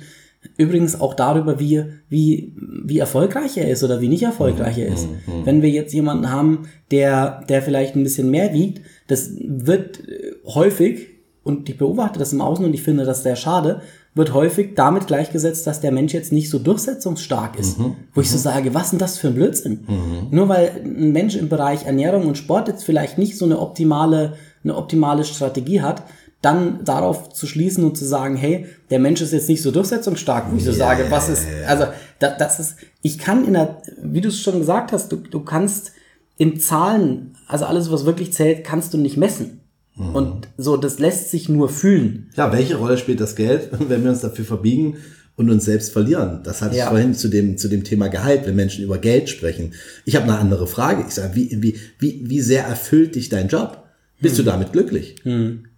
übrigens 0.57 1.01
auch 1.01 1.15
darüber, 1.15 1.59
wie, 1.59 1.85
wie, 2.09 2.55
wie 2.85 2.99
erfolgreich 2.99 3.57
er 3.57 3.71
ist 3.71 3.83
oder 3.83 4.01
wie 4.01 4.09
nicht 4.09 4.23
erfolgreich 4.23 4.79
er 4.79 4.89
ist? 4.89 5.09
Wenn 5.45 5.63
wir 5.63 5.71
jetzt 5.71 5.93
jemanden 5.93 6.31
haben, 6.31 6.69
der, 6.91 7.43
der 7.49 7.63
vielleicht 7.63 7.97
ein 7.97 8.03
bisschen 8.03 8.31
mehr 8.31 8.53
wiegt, 8.53 8.83
das 9.07 9.31
wird 9.39 10.01
äh, 10.09 10.33
häufig 10.47 11.09
und 11.43 11.69
ich 11.69 11.77
beobachte 11.77 12.19
das 12.19 12.33
im 12.33 12.41
Außen 12.41 12.65
und 12.65 12.75
ich 12.75 12.83
finde 12.83 13.05
das 13.05 13.23
sehr 13.23 13.37
schade, 13.37 13.83
wird 14.15 14.33
häufig 14.33 14.75
damit 14.77 15.09
gleichgesetzt, 15.09 15.67
dass 15.67 15.81
der 15.81 15.91
Mensch 15.91 16.15
jetzt 16.15 16.33
nicht 16.33 16.49
so 16.49 16.59
durchsetzungsstark 16.59 17.59
ist. 17.59 17.81
Mhm. 17.81 17.97
Wo 18.15 18.21
ich 18.21 18.31
so 18.31 18.39
sage, 18.39 18.73
was 18.73 18.91
denn 18.91 18.99
das 18.99 19.19
für 19.19 19.29
ein 19.29 19.35
Blödsinn? 19.35 19.85
Nur 20.31 20.49
weil 20.49 20.83
ein 20.85 21.13
Mensch 21.13 21.35
im 21.35 21.49
Bereich 21.49 21.85
Ernährung 21.85 22.27
und 22.27 22.39
Sport 22.39 22.69
jetzt 22.69 22.85
vielleicht 22.85 23.19
nicht 23.19 23.37
so 23.37 23.45
eine 23.45 23.59
optimale, 23.59 24.35
eine 24.63 24.77
optimale 24.77 25.25
Strategie 25.25 25.83
hat, 25.83 26.05
dann 26.45 26.85
darauf 26.85 27.33
zu 27.33 27.47
schließen 27.47 27.85
und 27.85 27.97
zu 27.97 28.05
sagen, 28.05 28.37
hey, 28.37 28.67
der 28.91 28.99
Mensch 28.99 29.21
ist 29.21 29.33
jetzt 29.33 29.49
nicht 29.49 29.63
so 29.63 29.71
durchsetzungsstark, 29.71 30.51
wo 30.53 30.57
ich 30.57 30.65
so 30.65 30.73
sage, 30.73 31.07
was 31.11 31.29
ist, 31.29 31.47
also 31.67 31.85
da, 32.19 32.31
das 32.37 32.61
ist, 32.61 32.77
ich 33.03 33.19
kann 33.19 33.45
in 33.47 33.55
der, 33.55 33.79
wie 34.03 34.21
du 34.21 34.29
es 34.29 34.41
schon 34.41 34.59
gesagt 34.59 34.93
hast, 34.93 35.11
du, 35.13 35.17
du 35.17 35.41
kannst 35.41 35.93
in 36.37 36.59
Zahlen, 36.61 37.37
also 37.49 37.65
alles, 37.65 37.91
was 37.91 38.05
wirklich 38.07 38.33
zählt, 38.33 38.65
kannst 38.65 38.93
du 38.93 38.99
nicht 38.99 39.17
messen. 39.17 39.61
Und 39.97 40.49
so, 40.57 40.77
das 40.77 40.99
lässt 40.99 41.31
sich 41.31 41.49
nur 41.49 41.69
fühlen. 41.69 42.29
Ja, 42.37 42.53
welche 42.53 42.75
Rolle 42.77 42.99
spielt 42.99 43.21
das 43.21 43.37
Geld, 43.37 43.69
wenn 43.89 44.03
wir 44.03 44.11
uns 44.11 44.23
dafür 44.23 44.45
verbiegen 44.45 44.97
und 45.37 45.51
uns 45.51 45.65
selbst 45.65 45.93
verlieren? 45.93 46.41
Das 46.43 46.63
hatte 46.63 46.77
Ja. 46.77 46.85
ich 46.85 46.91
vorhin 46.91 47.15
zu 47.15 47.29
dem, 47.29 47.57
zu 47.59 47.69
dem 47.69 47.85
Thema 47.85 48.09
Gehalt, 48.09 48.45
wenn 48.45 48.57
Menschen 48.57 48.83
über 48.85 48.99
Geld 48.99 49.29
sprechen. 49.29 49.73
Ich 50.05 50.17
habe 50.17 50.25
eine 50.25 50.39
andere 50.39 50.67
Frage. 50.67 51.05
Ich 51.07 51.15
sage, 51.15 51.37
wie, 51.37 51.63
wie, 51.63 51.77
wie, 52.01 52.25
wie 52.29 52.41
sehr 52.41 52.65
erfüllt 52.65 53.15
dich 53.15 53.29
dein 53.29 53.47
Job? 53.47 53.85
Bist 54.21 54.37
du 54.39 54.43
damit 54.43 54.73
glücklich? 54.73 55.15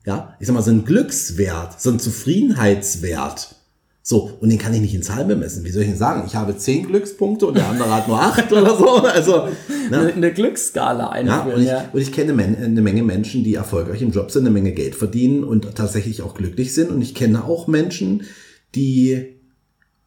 Ja, 0.06 0.34
ich 0.40 0.46
sag 0.46 0.54
mal, 0.54 0.62
so 0.62 0.70
ein 0.70 0.84
Glückswert, 0.84 1.80
so 1.80 1.90
ein 1.90 1.98
Zufriedenheitswert. 1.98 3.54
So, 4.02 4.30
und 4.40 4.50
den 4.50 4.58
kann 4.60 4.72
ich 4.72 4.80
nicht 4.80 4.94
in 4.94 5.02
Zahlen 5.02 5.26
bemessen. 5.26 5.64
Wie 5.64 5.70
soll 5.72 5.82
ich 5.82 5.88
denn 5.88 5.98
sagen? 5.98 6.22
Ich 6.28 6.36
habe 6.36 6.56
zehn 6.56 6.86
Glückspunkte 6.86 7.44
und 7.46 7.56
der 7.56 7.68
andere 7.68 7.92
hat 7.92 8.06
nur 8.06 8.20
acht 8.22 8.52
oder 8.52 8.76
so. 8.76 8.88
Also, 8.98 9.48
ne? 9.90 9.98
Eine, 9.98 10.12
eine 10.12 10.32
Glücksskala 10.32 11.02
Ja, 11.06 11.10
einführen. 11.10 11.56
und 11.56 11.62
ich, 11.62 11.68
Ja, 11.68 11.84
und 11.92 12.00
ich 12.00 12.12
kenne 12.12 12.32
Men 12.32 12.56
eine 12.56 12.82
Menge 12.82 13.02
Menschen, 13.02 13.42
die 13.42 13.54
erfolgreich 13.56 14.00
im 14.02 14.12
Job 14.12 14.30
sind, 14.30 14.42
eine 14.42 14.52
Menge 14.52 14.70
Geld 14.70 14.94
verdienen 14.94 15.42
und 15.42 15.74
tatsächlich 15.74 16.22
auch 16.22 16.34
glücklich 16.34 16.72
sind. 16.72 16.90
Und 16.92 17.02
ich 17.02 17.16
kenne 17.16 17.42
auch 17.44 17.66
Menschen, 17.66 18.22
die, 18.76 19.40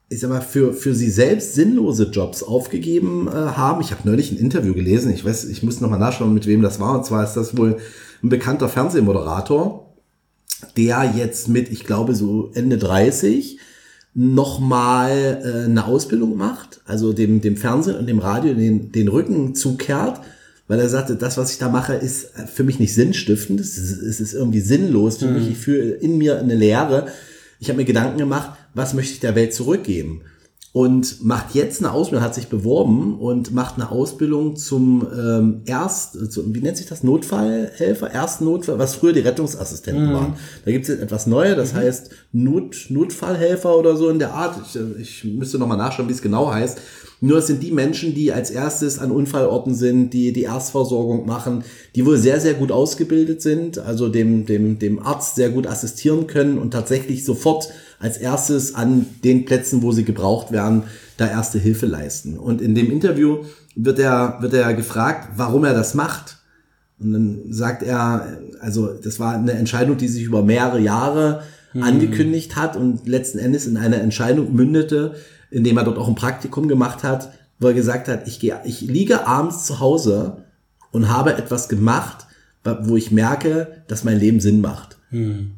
ich 0.07 0.21
sag 0.21 0.29
mal, 0.29 0.39
für, 0.39 0.71
für 0.71 0.95
sie 0.95 1.09
selbst 1.09 1.55
sinnlose 1.55 2.05
Jobs 2.05 2.41
aufgegeben 2.41 3.27
äh, 3.27 3.31
haben. 3.33 3.81
Ich 3.81 3.91
habe 3.91 4.07
neulich 4.07 4.31
ein 4.31 4.37
Interview 4.37 4.73
gelesen, 4.73 5.11
ich 5.11 5.25
weiß, 5.25 5.43
ich 5.43 5.61
muss 5.61 5.81
nochmal 5.81 5.99
nachschauen, 5.99 6.33
mit 6.33 6.47
wem 6.47 6.61
das 6.61 6.79
war. 6.79 6.97
Und 6.97 7.05
zwar 7.05 7.25
ist 7.25 7.33
das 7.33 7.57
wohl 7.57 7.75
ein 8.23 8.29
bekannter 8.29 8.69
Fernsehmoderator, 8.69 9.88
der 10.77 11.13
jetzt 11.15 11.47
mit, 11.47 11.71
ich 11.71 11.85
glaube, 11.85 12.15
so 12.15 12.51
Ende 12.53 12.77
30 12.77 13.59
nochmal 14.13 15.41
äh, 15.43 15.65
eine 15.65 15.85
Ausbildung 15.85 16.35
macht, 16.35 16.81
also 16.85 17.13
dem, 17.13 17.41
dem 17.41 17.57
Fernsehen 17.57 17.95
und 17.95 18.07
dem 18.07 18.19
Radio 18.19 18.53
den, 18.53 18.91
den 18.91 19.07
Rücken 19.07 19.55
zukehrt, 19.55 20.21
weil 20.67 20.79
er 20.79 20.89
sagte, 20.89 21.15
das, 21.15 21.37
was 21.37 21.51
ich 21.51 21.57
da 21.57 21.69
mache, 21.69 21.93
ist 21.95 22.31
für 22.53 22.63
mich 22.63 22.79
nicht 22.79 22.93
sinnstiftend, 22.93 23.59
es 23.59 23.77
ist, 23.77 24.01
es 24.01 24.19
ist 24.19 24.33
irgendwie 24.33 24.59
sinnlos 24.59 25.17
für 25.17 25.27
mich, 25.27 25.49
ich 25.49 25.57
fühle 25.57 25.93
in 25.93 26.17
mir 26.17 26.39
eine 26.39 26.53
Leere. 26.53 27.07
Ich 27.59 27.69
habe 27.69 27.77
mir 27.77 27.85
Gedanken 27.85 28.19
gemacht, 28.19 28.51
was 28.75 28.93
möchte 28.93 29.13
ich 29.13 29.19
der 29.19 29.35
Welt 29.35 29.53
zurückgeben? 29.53 30.21
Und 30.71 31.25
macht 31.25 31.55
jetzt 31.55 31.83
eine 31.83 31.91
Ausbildung, 31.91 32.23
hat 32.23 32.35
sich 32.35 32.47
beworben 32.47 33.17
und 33.17 33.51
macht 33.51 33.75
eine 33.75 33.89
Ausbildung 33.89 34.55
zum 34.55 35.05
ähm, 35.17 35.61
Erst, 35.65 36.31
zum, 36.31 36.53
wie 36.53 36.61
nennt 36.61 36.77
sich 36.77 36.85
das, 36.85 37.01
Notfallhelfer, 37.01 38.11
Erstnotfall, 38.11 38.77
was 38.77 38.93
früher 38.93 39.13
die 39.13 39.21
Rettungsassistenten 39.21 40.13
waren. 40.13 40.35
Da 40.65 40.71
gibt 40.71 40.83
es 40.83 40.89
jetzt 40.89 41.01
etwas 41.01 41.25
Neues, 41.25 41.55
das 41.55 41.73
heißt 41.73 42.11
Not, 42.33 42.85
Notfallhelfer 42.89 43.75
oder 43.75 43.97
so 43.97 44.09
in 44.09 44.19
der 44.19 44.35
Art. 44.35 44.57
Ich, 44.63 44.75
äh, 44.75 45.01
ich 45.01 45.23
müsste 45.23 45.57
nochmal 45.57 45.77
nachschauen, 45.77 46.07
wie 46.07 46.13
es 46.13 46.21
genau 46.21 46.51
heißt. 46.51 46.77
Nur 47.21 47.39
es 47.39 47.47
sind 47.47 47.61
die 47.61 47.71
Menschen, 47.71 48.13
die 48.13 48.31
als 48.31 48.49
erstes 48.49 48.99
an 48.99 49.11
Unfallorten 49.11 49.75
sind, 49.75 50.11
die 50.11 50.31
die 50.31 50.43
Erstversorgung 50.43 51.25
machen, 51.25 51.63
die 51.95 52.05
wohl 52.05 52.17
sehr, 52.17 52.39
sehr 52.39 52.53
gut 52.53 52.71
ausgebildet 52.71 53.41
sind, 53.41 53.77
also 53.77 54.07
dem, 54.07 54.45
dem, 54.45 54.79
dem 54.79 54.99
Arzt 54.99 55.35
sehr 55.35 55.49
gut 55.49 55.67
assistieren 55.67 56.27
können 56.27 56.57
und 56.57 56.71
tatsächlich 56.71 57.25
sofort 57.25 57.69
als 57.99 58.17
erstes 58.17 58.75
an 58.75 59.05
den 59.23 59.45
Plätzen, 59.45 59.81
wo 59.81 59.91
sie 59.91 60.05
gebraucht 60.05 60.51
werden, 60.51 60.83
da 61.17 61.27
erste 61.27 61.59
Hilfe 61.59 61.85
leisten. 61.85 62.37
Und 62.37 62.61
in 62.61 62.73
dem 62.75 62.89
Interview 62.91 63.43
wird 63.75 63.99
er, 63.99 64.37
wird 64.41 64.53
er 64.53 64.73
gefragt, 64.73 65.29
warum 65.35 65.65
er 65.65 65.73
das 65.73 65.93
macht. 65.93 66.37
Und 66.99 67.13
dann 67.13 67.41
sagt 67.49 67.83
er, 67.83 68.39
also 68.59 68.93
das 68.93 69.19
war 69.19 69.35
eine 69.35 69.53
Entscheidung, 69.53 69.97
die 69.97 70.07
sich 70.07 70.23
über 70.23 70.43
mehrere 70.43 70.79
Jahre 70.79 71.43
angekündigt 71.73 72.55
hat 72.55 72.75
und 72.75 73.07
letzten 73.07 73.37
Endes 73.37 73.67
in 73.67 73.77
eine 73.77 73.97
Entscheidung 73.97 74.53
mündete, 74.55 75.15
indem 75.51 75.77
er 75.77 75.83
dort 75.83 75.97
auch 75.97 76.07
ein 76.07 76.15
Praktikum 76.15 76.67
gemacht 76.67 77.03
hat, 77.03 77.31
wo 77.59 77.67
er 77.67 77.73
gesagt 77.73 78.07
hat, 78.07 78.27
ich 78.27 78.39
gehe, 78.39 78.59
ich 78.63 78.81
liege 78.81 79.27
abends 79.27 79.65
zu 79.65 79.79
Hause 79.79 80.45
und 80.91 81.09
habe 81.09 81.37
etwas 81.37 81.69
gemacht, 81.69 82.25
wo 82.81 82.95
ich 82.95 83.11
merke, 83.11 83.83
dass 83.87 84.03
mein 84.03 84.19
Leben 84.19 84.39
Sinn 84.39 84.61
macht, 84.61 84.97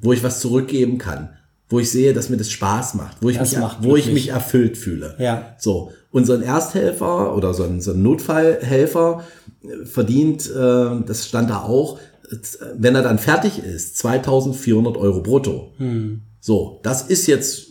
wo 0.02 0.12
ich 0.14 0.24
was 0.24 0.42
zurückgeben 0.42 0.98
kann, 0.98 1.30
wo 1.72 1.80
ich 1.80 1.90
sehe, 1.90 2.14
dass 2.14 2.30
mir 2.30 2.38
das 2.38 2.52
Spaß 2.52 2.96
macht, 2.96 3.18
wo 3.22 3.30
ich 3.30 3.38
Das 3.38 3.56
mich, 3.56 3.66
wo 3.80 3.96
ich 3.96 4.12
mich 4.12 4.30
erfüllt 4.30 4.78
fühle. 4.78 5.16
Ja. 5.18 5.56
So, 5.58 5.92
und 6.12 6.26
so 6.26 6.34
ein 6.34 6.44
Ersthelfer 6.44 7.36
oder 7.36 7.54
so 7.54 7.64
ein, 7.64 7.80
so 7.80 7.92
ein 7.94 8.02
Notfallhelfer 8.02 9.24
äh, 9.64 9.86
verdient, 9.86 10.50
äh, 10.50 11.02
das 11.06 11.28
stand 11.28 11.50
da 11.50 11.62
auch, 11.62 11.98
äh, 12.30 12.36
wenn 12.78 12.96
er 12.96 13.02
dann 13.02 13.18
fertig 13.18 13.64
ist, 13.64 13.98
2400 13.98 14.98
Euro 14.98 15.22
brutto. 15.22 15.72
Hm. 15.78 16.22
So, 16.42 16.82
das 16.84 17.04
ist 17.04 17.28
jetzt, 17.28 17.68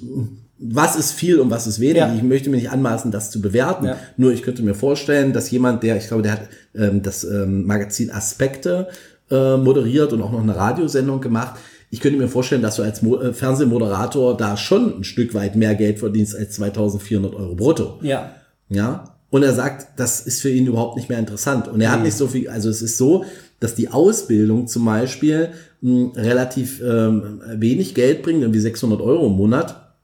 was 0.58 0.96
ist 0.96 1.12
viel 1.12 1.38
und 1.38 1.50
was 1.50 1.66
ist 1.66 1.80
wenig. 1.80 1.96
Ja. 1.96 2.14
Ich 2.14 2.22
möchte 2.22 2.48
mir 2.48 2.56
nicht 2.56 2.70
anmaßen, 2.70 3.10
das 3.10 3.30
zu 3.30 3.42
bewerten. 3.42 3.86
Ja. 3.86 3.96
Nur 4.16 4.32
ich 4.32 4.42
könnte 4.42 4.62
mir 4.62 4.74
vorstellen, 4.74 5.34
dass 5.34 5.50
jemand, 5.50 5.82
der, 5.82 5.96
ich 5.98 6.08
glaube, 6.08 6.22
der 6.22 6.32
hat 6.32 6.48
ähm, 6.74 7.02
das 7.02 7.24
ähm, 7.24 7.66
Magazin 7.66 8.10
Aspekte 8.10 8.88
äh, 9.30 9.56
moderiert 9.58 10.12
und 10.12 10.22
auch 10.22 10.32
noch 10.32 10.42
eine 10.42 10.56
Radiosendung 10.56 11.20
gemacht. 11.20 11.58
Ich 11.90 12.00
könnte 12.00 12.18
mir 12.18 12.28
vorstellen, 12.28 12.62
dass 12.62 12.76
du 12.76 12.82
als 12.82 13.02
Mo 13.02 13.20
äh, 13.20 13.32
Fernsehmoderator 13.32 14.36
da 14.36 14.56
schon 14.56 15.00
ein 15.00 15.04
Stück 15.04 15.34
weit 15.34 15.56
mehr 15.56 15.74
Geld 15.74 15.98
verdienst 15.98 16.36
als 16.36 16.52
2400 16.54 17.34
Euro 17.34 17.54
brutto. 17.54 17.98
ja. 18.02 18.32
Ja. 18.68 19.16
Und 19.30 19.44
er 19.44 19.52
sagt, 19.52 19.98
das 19.98 20.20
ist 20.22 20.42
für 20.42 20.50
ihn 20.50 20.66
überhaupt 20.66 20.96
nicht 20.96 21.08
mehr 21.08 21.18
interessant. 21.18 21.68
Und 21.68 21.80
er 21.80 21.92
hat 21.92 22.02
nicht 22.02 22.16
so 22.16 22.26
viel, 22.26 22.48
also 22.48 22.68
es 22.68 22.82
ist 22.82 22.98
so, 22.98 23.24
dass 23.60 23.76
die 23.76 23.88
Ausbildung 23.88 24.66
zum 24.66 24.84
Beispiel 24.84 25.50
mh, 25.82 26.12
relativ 26.16 26.80
ähm, 26.82 27.40
wenig 27.54 27.94
Geld 27.94 28.22
bringt, 28.22 28.42
irgendwie 28.42 28.58
600 28.58 29.00
Euro 29.00 29.26
im 29.26 29.34
Monat. 29.34 29.94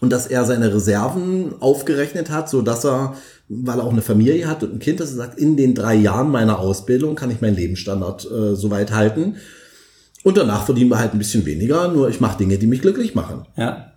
Und 0.00 0.12
dass 0.12 0.28
er 0.28 0.44
seine 0.44 0.72
Reserven 0.72 1.54
aufgerechnet 1.58 2.30
hat, 2.30 2.48
so 2.48 2.62
dass 2.62 2.84
er, 2.84 3.16
weil 3.48 3.78
er 3.78 3.84
auch 3.84 3.92
eine 3.92 4.02
Familie 4.02 4.46
hat 4.46 4.62
und 4.62 4.74
ein 4.74 4.78
Kind, 4.78 5.00
dass 5.00 5.10
er 5.10 5.16
sagt, 5.16 5.38
in 5.38 5.56
den 5.56 5.74
drei 5.74 5.94
Jahren 5.94 6.30
meiner 6.30 6.60
Ausbildung 6.60 7.16
kann 7.16 7.30
ich 7.30 7.40
meinen 7.40 7.56
Lebensstandard 7.56 8.24
äh, 8.30 8.54
soweit 8.54 8.92
halten. 8.92 9.36
Und 10.26 10.36
danach 10.36 10.64
verdienen 10.64 10.90
wir 10.90 10.98
halt 10.98 11.12
ein 11.12 11.18
bisschen 11.18 11.46
weniger, 11.46 11.86
nur 11.86 12.08
ich 12.08 12.20
mache 12.20 12.36
Dinge, 12.38 12.58
die 12.58 12.66
mich 12.66 12.80
glücklich 12.80 13.14
machen. 13.14 13.46
Ja. 13.56 13.92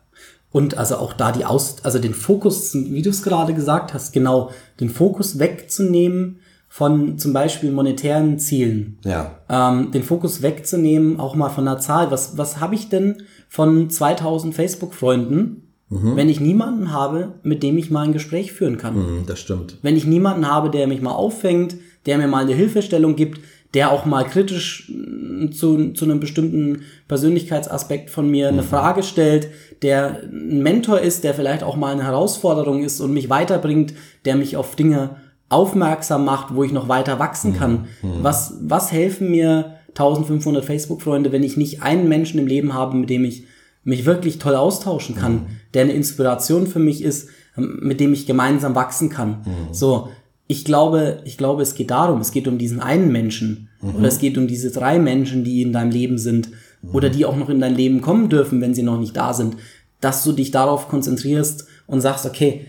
Und 0.51 0.77
also 0.77 0.98
auch 0.98 1.13
da 1.13 1.31
die 1.31 1.43
Aus, 1.43 1.77
also 1.83 1.98
den 1.98 2.13
Fokus, 2.13 2.75
wie 2.75 3.01
du 3.01 3.09
es 3.09 3.24
gerade 3.24 3.55
gesagt 3.55 3.95
hast, 3.95 4.13
genau, 4.13 4.51
den 4.79 4.91
Fokus 4.91 5.39
wegzunehmen 5.39 6.38
von 6.67 7.17
zum 7.17 7.33
Beispiel 7.33 7.71
monetären 7.71 8.38
Zielen. 8.38 9.00
Ja. 9.03 9.39
Ähm, 9.50 9.89
den 9.89 10.03
Fokus 10.03 10.43
wegzunehmen, 10.43 11.19
auch 11.19 11.33
mal 11.33 11.50
von 11.50 11.65
der 11.65 11.79
Zahl. 11.79 12.12
Was, 12.12 12.38
was 12.38 12.59
habe 12.59 12.75
ich 12.75 12.89
denn 12.89 13.24
von 13.48 13.89
2000 13.89 14.53
Facebook-Freunden, 14.53 15.63
wenn 15.89 16.29
ich 16.29 16.39
niemanden 16.39 16.93
habe, 16.93 17.39
mit 17.41 17.63
dem 17.63 17.75
ich 17.79 17.89
mal 17.89 18.03
ein 18.03 18.13
Gespräch 18.13 18.53
führen 18.53 18.77
kann? 18.77 18.93
Hm, 18.93 19.24
Das 19.25 19.39
stimmt. 19.39 19.79
Wenn 19.81 19.98
ich 19.98 20.05
niemanden 20.05 20.48
habe, 20.48 20.69
der 20.69 20.86
mich 20.86 21.01
mal 21.01 21.13
auffängt, 21.13 21.77
der 22.05 22.19
mir 22.19 22.27
mal 22.27 22.43
eine 22.43 22.53
Hilfestellung 22.53 23.15
gibt, 23.15 23.41
der 23.73 23.91
auch 23.91 24.05
mal 24.05 24.25
kritisch 24.25 24.89
mm, 24.89 25.51
zu, 25.51 25.93
zu 25.93 26.05
einem 26.05 26.19
bestimmten 26.19 26.81
Persönlichkeitsaspekt 27.07 28.09
von 28.09 28.29
mir 28.29 28.49
eine 28.49 28.63
Frage 28.63 29.03
stellt, 29.03 29.49
der 29.81 30.21
ein 30.23 30.61
Mentor 30.63 30.99
ist, 30.99 31.23
der 31.23 31.33
vielleicht 31.33 31.63
auch 31.63 31.75
mal 31.75 31.93
eine 31.93 32.03
Herausforderung 32.03 32.83
ist 32.83 32.99
und 32.99 33.13
mich 33.13 33.29
weiterbringt, 33.29 33.93
der 34.25 34.35
mich 34.35 34.57
auf 34.57 34.75
Dinge 34.75 35.17
aufmerksam 35.49 36.25
macht, 36.25 36.55
wo 36.55 36.63
ich 36.63 36.71
noch 36.71 36.88
weiter 36.88 37.19
wachsen 37.19 37.55
kann. 37.57 37.88
Was, 38.21 38.53
was 38.61 38.91
helfen 38.91 39.31
mir 39.31 39.75
1500 39.89 40.63
Facebook-Freunde, 40.63 41.31
wenn 41.31 41.43
ich 41.43 41.57
nicht 41.57 41.81
einen 41.81 42.07
Menschen 42.07 42.39
im 42.39 42.47
Leben 42.47 42.73
habe, 42.73 42.95
mit 42.95 43.09
dem 43.09 43.25
ich 43.25 43.45
mich 43.83 44.05
wirklich 44.05 44.38
toll 44.38 44.55
austauschen 44.55 45.15
kann, 45.15 45.47
der 45.73 45.83
eine 45.83 45.93
Inspiration 45.93 46.67
für 46.67 46.79
mich 46.79 47.03
ist, 47.03 47.29
ähm, 47.57 47.79
mit 47.81 47.99
dem 47.99 48.13
ich 48.13 48.27
gemeinsam 48.27 48.75
wachsen 48.75 49.09
kann. 49.09 49.41
So, 49.71 50.09
ich 50.51 50.65
glaube, 50.65 51.22
ich 51.25 51.38
glaube, 51.38 51.62
es 51.62 51.75
geht 51.75 51.91
darum, 51.91 52.20
es 52.22 52.32
geht 52.32 52.48
um 52.48 52.58
diesen 52.58 52.79
einen 52.82 53.12
Menschen. 53.12 53.70
Oder 53.82 54.08
es 54.10 54.18
geht 54.20 54.38
um 54.38 54.48
diese 54.48 54.72
drei 54.72 54.98
Menschen, 55.00 55.44
die 55.46 55.62
in 55.62 55.72
deinem 55.72 55.91
Leben 55.91 56.18
sind. 56.18 56.50
Oder 56.91 57.10
die 57.10 57.24
auch 57.25 57.36
noch 57.38 57.50
in 57.50 57.60
dein 57.62 57.75
Leben 57.75 58.01
kommen 58.01 58.29
dürfen, 58.29 58.60
wenn 58.60 58.74
sie 58.74 58.84
noch 58.84 59.00
nicht 59.00 59.15
da 59.15 59.34
sind, 59.34 59.56
dass 60.01 60.24
du 60.24 60.32
dich 60.34 60.50
darauf 60.51 60.88
konzentrierst 60.89 61.68
und 61.88 62.01
sagst, 62.01 62.25
okay, 62.25 62.65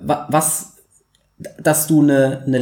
wa- 0.00 0.26
was, 0.30 0.74
dass 1.62 1.86
du 1.86 2.02
eine, 2.02 2.42
eine 2.46 2.58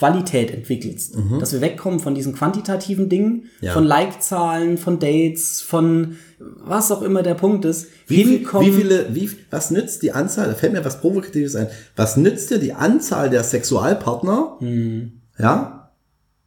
Lebensqualität 0.00 0.50
entwickelst, 0.52 1.14
dass 1.40 1.52
wir 1.52 1.60
wegkommen 1.60 2.00
von 2.00 2.14
diesen 2.14 2.34
quantitativen 2.34 3.08
Dingen, 3.08 3.44
Ja. 3.60 3.72
von 3.72 3.84
Like-Zahlen, 3.84 4.76
von 4.78 4.98
Dates, 4.98 5.60
von 5.60 6.16
was 6.38 6.90
auch 6.90 7.02
immer 7.02 7.22
der 7.22 7.34
Punkt 7.34 7.64
ist, 7.64 7.86
Wie, 8.06 8.22
hinkommen. 8.22 8.66
wie 8.66 8.72
viele, 8.72 9.14
wie, 9.14 9.30
was 9.50 9.70
nützt 9.70 10.02
die 10.02 10.12
Anzahl, 10.12 10.48
da 10.48 10.54
fällt 10.54 10.72
mir 10.72 10.84
was 10.84 11.00
Provokatives 11.00 11.54
ein, 11.56 11.68
was 11.96 12.16
nützt 12.16 12.50
dir 12.50 12.58
die 12.58 12.72
Anzahl 12.72 13.30
der 13.30 13.44
Sexualpartner, 13.44 14.56
Hm. 14.58 15.12
ja, 15.38 15.92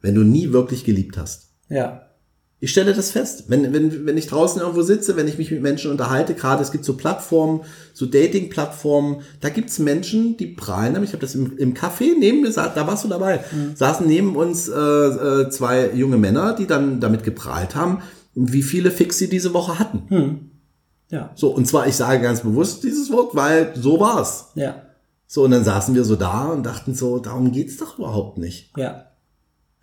wenn 0.00 0.14
du 0.14 0.22
nie 0.22 0.52
wirklich 0.52 0.84
geliebt 0.84 1.16
hast? 1.16 1.48
ja, 1.68 2.02
Ich 2.60 2.72
stelle 2.72 2.92
das 2.92 3.12
fest. 3.12 3.44
Wenn, 3.48 3.72
wenn, 3.72 4.04
wenn 4.04 4.16
ich 4.16 4.26
draußen 4.26 4.60
irgendwo 4.60 4.82
sitze, 4.82 5.16
wenn 5.16 5.28
ich 5.28 5.38
mich 5.38 5.50
mit 5.52 5.62
Menschen 5.62 5.92
unterhalte, 5.92 6.34
gerade 6.34 6.60
es 6.60 6.72
gibt 6.72 6.84
so 6.84 6.96
Plattformen, 6.96 7.60
so 7.94 8.04
Dating-Plattformen, 8.04 9.22
da 9.40 9.48
gibt's 9.48 9.78
Menschen, 9.78 10.36
die 10.36 10.48
prallen. 10.48 11.00
Ich 11.04 11.12
habe 11.12 11.20
das 11.20 11.36
im, 11.36 11.56
im 11.56 11.74
Café 11.74 12.18
neben 12.18 12.40
mir, 12.40 12.50
da 12.50 12.86
warst 12.86 13.04
du 13.04 13.08
dabei, 13.08 13.44
mhm. 13.52 13.76
saßen 13.76 14.06
neben 14.06 14.34
uns 14.34 14.68
äh, 14.68 14.74
äh, 14.74 15.50
zwei 15.50 15.92
junge 15.94 16.16
Männer, 16.18 16.52
die 16.54 16.66
dann 16.66 16.98
damit 17.00 17.22
geprahlt 17.22 17.76
haben, 17.76 18.02
wie 18.34 18.62
viele 18.62 18.90
Fix 18.90 19.18
sie 19.18 19.28
diese 19.28 19.54
Woche 19.54 19.78
hatten. 19.78 20.02
Mhm. 20.08 20.50
Ja. 21.10 21.30
So, 21.36 21.50
und 21.50 21.66
zwar, 21.66 21.86
ich 21.86 21.94
sage 21.94 22.20
ganz 22.20 22.40
bewusst 22.40 22.82
dieses 22.82 23.10
Wort, 23.12 23.36
weil 23.36 23.72
so 23.76 24.00
war's. 24.00 24.48
Ja. 24.56 24.82
So, 25.28 25.44
und 25.44 25.52
dann 25.52 25.64
saßen 25.64 25.94
wir 25.94 26.04
so 26.04 26.16
da 26.16 26.46
und 26.46 26.64
dachten 26.64 26.94
so, 26.94 27.18
darum 27.18 27.52
geht's 27.52 27.76
doch 27.76 27.98
überhaupt 27.98 28.38
nicht. 28.38 28.72
Ja. 28.76 29.07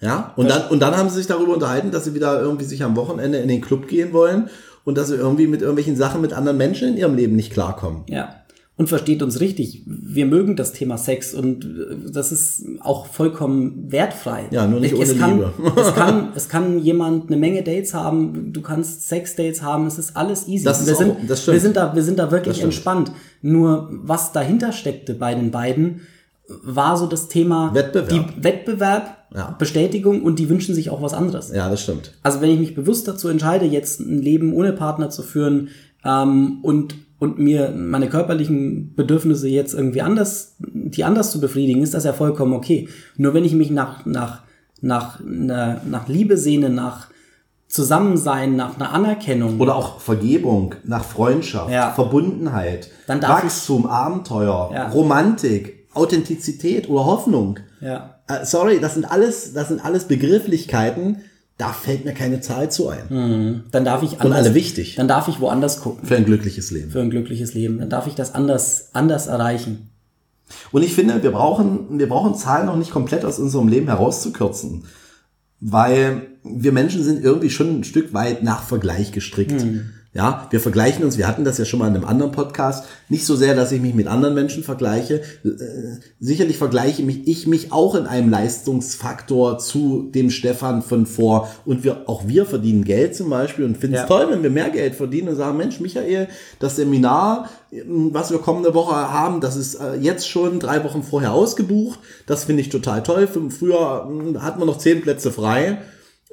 Ja, 0.01 0.33
und 0.35 0.49
dann, 0.49 0.67
und 0.69 0.81
dann 0.81 0.95
haben 0.95 1.09
sie 1.09 1.17
sich 1.17 1.27
darüber 1.27 1.53
unterhalten, 1.53 1.91
dass 1.91 2.03
sie 2.03 2.13
wieder 2.13 2.41
irgendwie 2.41 2.65
sich 2.65 2.83
am 2.83 2.95
Wochenende 2.95 3.37
in 3.37 3.47
den 3.47 3.61
Club 3.61 3.87
gehen 3.87 4.13
wollen 4.13 4.49
und 4.83 4.97
dass 4.97 5.07
sie 5.07 5.15
irgendwie 5.15 5.47
mit 5.47 5.61
irgendwelchen 5.61 5.95
Sachen 5.95 6.21
mit 6.21 6.33
anderen 6.33 6.57
Menschen 6.57 6.89
in 6.89 6.97
ihrem 6.97 7.15
Leben 7.15 7.35
nicht 7.35 7.51
klarkommen. 7.51 8.03
Ja. 8.07 8.35
Und 8.77 8.89
versteht 8.89 9.23
uns 9.23 9.39
richtig. 9.39 9.83
Wir 9.85 10.25
mögen 10.25 10.57
das 10.57 10.73
Thema 10.73 10.97
Sex 10.97 11.33
und 11.33 11.63
äh, 11.63 12.11
das 12.11 12.33
ist 12.33 12.65
auch 12.81 13.05
vollkommen 13.05 13.89
wertfrei. 13.89 14.47
Ja, 14.51 14.67
nur 14.67 14.81
nicht 14.81 14.93
es 14.93 15.11
ohne 15.11 15.19
kann, 15.19 15.31
Liebe. 15.37 15.53
es, 15.81 15.95
kann, 15.95 16.27
es 16.35 16.49
kann 16.49 16.79
jemand 16.79 17.27
eine 17.27 17.37
Menge 17.37 17.63
Dates 17.63 17.93
haben, 17.93 18.51
du 18.51 18.61
kannst 18.61 19.07
Sex-Dates 19.07 19.61
haben, 19.61 19.87
es 19.87 19.97
ist 19.97 20.17
alles 20.17 20.49
easy. 20.49 20.65
Das 20.65 20.81
ist 20.81 20.87
wir, 20.87 20.95
auch, 20.95 20.99
sind, 20.99 21.29
das 21.29 21.41
stimmt. 21.41 21.53
wir 21.53 21.61
sind 21.61 21.77
da, 21.77 21.95
wir 21.95 22.03
sind 22.03 22.19
da 22.19 22.31
wirklich 22.31 22.61
entspannt. 22.61 23.13
Nur 23.41 23.89
was 23.91 24.33
dahinter 24.33 24.73
steckte 24.73 25.13
bei 25.13 25.33
den 25.35 25.51
beiden, 25.51 26.01
war 26.47 26.97
so 26.97 27.07
das 27.07 27.29
Thema 27.29 27.73
Wettbewerb. 27.73 28.09
Die 28.09 28.43
Wettbewerb, 28.43 29.24
ja. 29.35 29.55
Bestätigung 29.57 30.23
und 30.23 30.39
die 30.39 30.49
wünschen 30.49 30.73
sich 30.73 30.89
auch 30.89 31.01
was 31.01 31.13
anderes. 31.13 31.51
Ja, 31.53 31.69
das 31.69 31.81
stimmt. 31.81 32.13
Also 32.23 32.41
wenn 32.41 32.49
ich 32.49 32.59
mich 32.59 32.75
bewusst 32.75 33.07
dazu 33.07 33.27
entscheide, 33.27 33.65
jetzt 33.65 33.99
ein 33.99 34.21
Leben 34.21 34.53
ohne 34.53 34.73
Partner 34.73 35.09
zu 35.09 35.23
führen 35.23 35.69
ähm, 36.03 36.59
und 36.61 36.95
und 37.17 37.39
mir 37.39 37.71
meine 37.71 38.09
körperlichen 38.09 38.93
Bedürfnisse 38.93 39.47
jetzt 39.47 39.73
irgendwie 39.73 40.01
anders, 40.01 40.55
die 40.59 41.05
anders 41.05 41.31
zu 41.31 41.39
befriedigen, 41.39 41.81
ist 41.81 41.93
das 41.93 42.03
ja 42.03 42.11
vollkommen 42.11 42.53
okay. 42.53 42.89
Nur 43.15 43.33
wenn 43.33 43.45
ich 43.45 43.53
mich 43.53 43.71
nach 43.71 44.05
nach 44.05 44.43
nach 44.81 45.19
nach, 45.23 45.77
nach 45.85 46.07
Liebe 46.07 46.37
sehne, 46.37 46.69
nach 46.69 47.07
Zusammensein, 47.67 48.55
nach 48.55 48.75
einer 48.75 48.93
Anerkennung. 48.93 49.59
Oder 49.59 49.75
auch 49.75 49.99
Vergebung, 49.99 50.75
nach 50.83 51.03
Freundschaft, 51.03 51.71
ja. 51.71 51.91
Verbundenheit, 51.91 52.89
Wachstum, 53.07 53.85
Abenteuer, 53.85 54.71
ja. 54.73 54.87
Romantik, 54.89 55.84
Authentizität 55.95 56.89
oder 56.89 57.05
Hoffnung. 57.05 57.59
Ja. 57.81 58.19
Äh, 58.27 58.45
sorry, 58.45 58.79
das 58.79 58.93
sind 58.93 59.05
alles, 59.05 59.53
das 59.53 59.69
sind 59.69 59.83
alles 59.83 60.05
Begrifflichkeiten. 60.05 61.17
Da 61.57 61.71
fällt 61.71 62.03
mir 62.03 62.13
keine 62.13 62.41
Zahl 62.41 62.69
zu 62.69 62.89
ein. 62.89 63.05
Mhm. 63.09 63.63
Dann 63.71 63.85
darf 63.85 64.03
ich 64.03 64.13
anders, 64.13 64.25
Und 64.25 64.33
alle 64.33 64.53
wichtig. 64.53 64.95
Dann 64.95 65.07
darf 65.07 65.29
ich 65.29 65.39
woanders 65.39 65.79
gucken. 65.79 66.05
Für 66.05 66.17
ein 66.17 66.25
glückliches 66.25 66.69
Leben. 66.71 66.91
Für 66.91 66.99
ein 66.99 67.09
glückliches 67.09 67.53
Leben. 67.53 67.79
Dann 67.79 67.89
darf 67.89 68.07
ich 68.07 68.15
das 68.15 68.35
anders, 68.35 68.89
anders 68.93 69.27
erreichen. 69.27 69.89
Und 70.71 70.83
ich 70.83 70.93
finde, 70.93 71.23
wir 71.23 71.31
brauchen, 71.31 71.97
wir 71.97 72.09
brauchen 72.09 72.35
Zahlen 72.35 72.65
noch 72.65 72.75
nicht 72.75 72.91
komplett 72.91 73.23
aus 73.23 73.39
unserem 73.39 73.69
Leben 73.69 73.87
herauszukürzen. 73.87 74.83
Weil 75.61 76.27
wir 76.43 76.73
Menschen 76.73 77.03
sind 77.03 77.23
irgendwie 77.23 77.49
schon 77.49 77.79
ein 77.79 77.83
Stück 77.85 78.13
weit 78.13 78.43
nach 78.43 78.61
Vergleich 78.63 79.13
gestrickt. 79.13 79.63
Mhm. 79.63 79.91
Ja, 80.15 80.47
wir 80.49 80.61
vergleichen 80.61 81.03
uns, 81.03 81.17
wir 81.17 81.27
hatten 81.27 81.43
das 81.43 81.57
ja 81.57 81.65
schon 81.65 81.79
mal 81.79 81.89
in 81.89 81.95
einem 81.95 82.05
anderen 82.05 82.31
Podcast, 82.31 82.85
nicht 83.09 83.25
so 83.25 83.35
sehr, 83.35 83.53
dass 83.53 83.73
ich 83.73 83.81
mich 83.81 83.93
mit 83.93 84.07
anderen 84.07 84.33
Menschen 84.33 84.63
vergleiche. 84.63 85.21
Äh, 85.43 85.99
sicherlich 86.21 86.57
vergleiche 86.57 87.03
mich, 87.03 87.27
ich 87.27 87.47
mich 87.47 87.73
auch 87.73 87.95
in 87.95 88.05
einem 88.05 88.29
Leistungsfaktor 88.29 89.57
zu 89.57 90.09
dem 90.15 90.29
Stefan 90.29 90.83
von 90.83 91.05
vor. 91.05 91.49
Und 91.65 91.83
wir, 91.83 92.07
auch 92.07 92.29
wir 92.29 92.45
verdienen 92.45 92.85
Geld 92.85 93.13
zum 93.13 93.29
Beispiel 93.29 93.65
und 93.65 93.77
finden 93.77 93.95
es 93.95 94.01
ja. 94.03 94.07
toll, 94.07 94.27
wenn 94.29 94.41
wir 94.41 94.49
mehr 94.49 94.69
Geld 94.69 94.95
verdienen 94.95 95.27
und 95.27 95.35
sagen, 95.35 95.57
Mensch, 95.57 95.81
Michael, 95.81 96.29
das 96.59 96.77
Seminar, 96.77 97.49
was 98.11 98.31
wir 98.31 98.37
kommende 98.37 98.73
Woche 98.73 98.95
haben, 98.95 99.41
das 99.41 99.57
ist 99.57 99.75
äh, 99.75 99.95
jetzt 99.95 100.29
schon 100.29 100.61
drei 100.61 100.81
Wochen 100.85 101.03
vorher 101.03 101.33
ausgebucht. 101.33 101.99
Das 102.25 102.45
finde 102.45 102.61
ich 102.61 102.69
total 102.69 103.03
toll. 103.03 103.27
Früher 103.27 104.05
hm, 104.07 104.41
hatten 104.41 104.61
wir 104.61 104.65
noch 104.65 104.77
zehn 104.77 105.01
Plätze 105.01 105.29
frei 105.29 105.79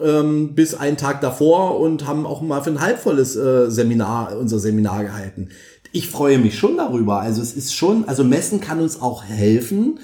ähm, 0.03 0.55
bis 0.55 0.75
einen 0.75 0.97
Tag 0.97 1.21
davor 1.21 1.81
und 1.81 2.07
haben 2.07 2.27
auch 2.27 2.43
mal 2.43 2.63
für 2.63 2.71
ein 2.71 2.81
halbvolles 2.81 3.37
äh, 3.37 3.71
Seminar, 3.71 4.37
unser 4.39 4.59
Seminar 4.59 5.05
gehalten. 5.05 5.49
Ich 5.93 6.09
freue 6.09 6.39
mich 6.39 6.59
schon 6.59 6.77
darüber. 6.77 7.21
Also 7.21 7.43
es 7.43 7.53
ist 7.55 7.75
schon, 7.75 8.09
also 8.09 8.25
Messen 8.25 8.61
kann 8.61 8.81
uns 8.81 9.01
auch 9.01 9.25
helfen, 9.25 10.01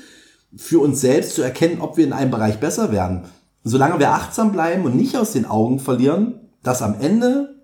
für 0.57 0.81
uns 0.81 1.01
selbst 1.01 1.35
zu 1.35 1.42
erkennen, 1.42 1.81
ob 1.81 1.96
wir 1.96 2.05
in 2.05 2.12
einem 2.12 2.31
Bereich 2.31 2.59
besser 2.59 2.92
werden. 2.92 3.25
Solange 3.64 3.99
wir 3.99 4.11
achtsam 4.11 4.53
bleiben 4.53 4.85
und 4.85 4.96
nicht 4.96 5.16
aus 5.16 5.33
den 5.33 5.44
Augen 5.44 5.79
verlieren, 5.79 6.40
dass 6.62 6.83
am 6.83 7.01
Ende 7.01 7.57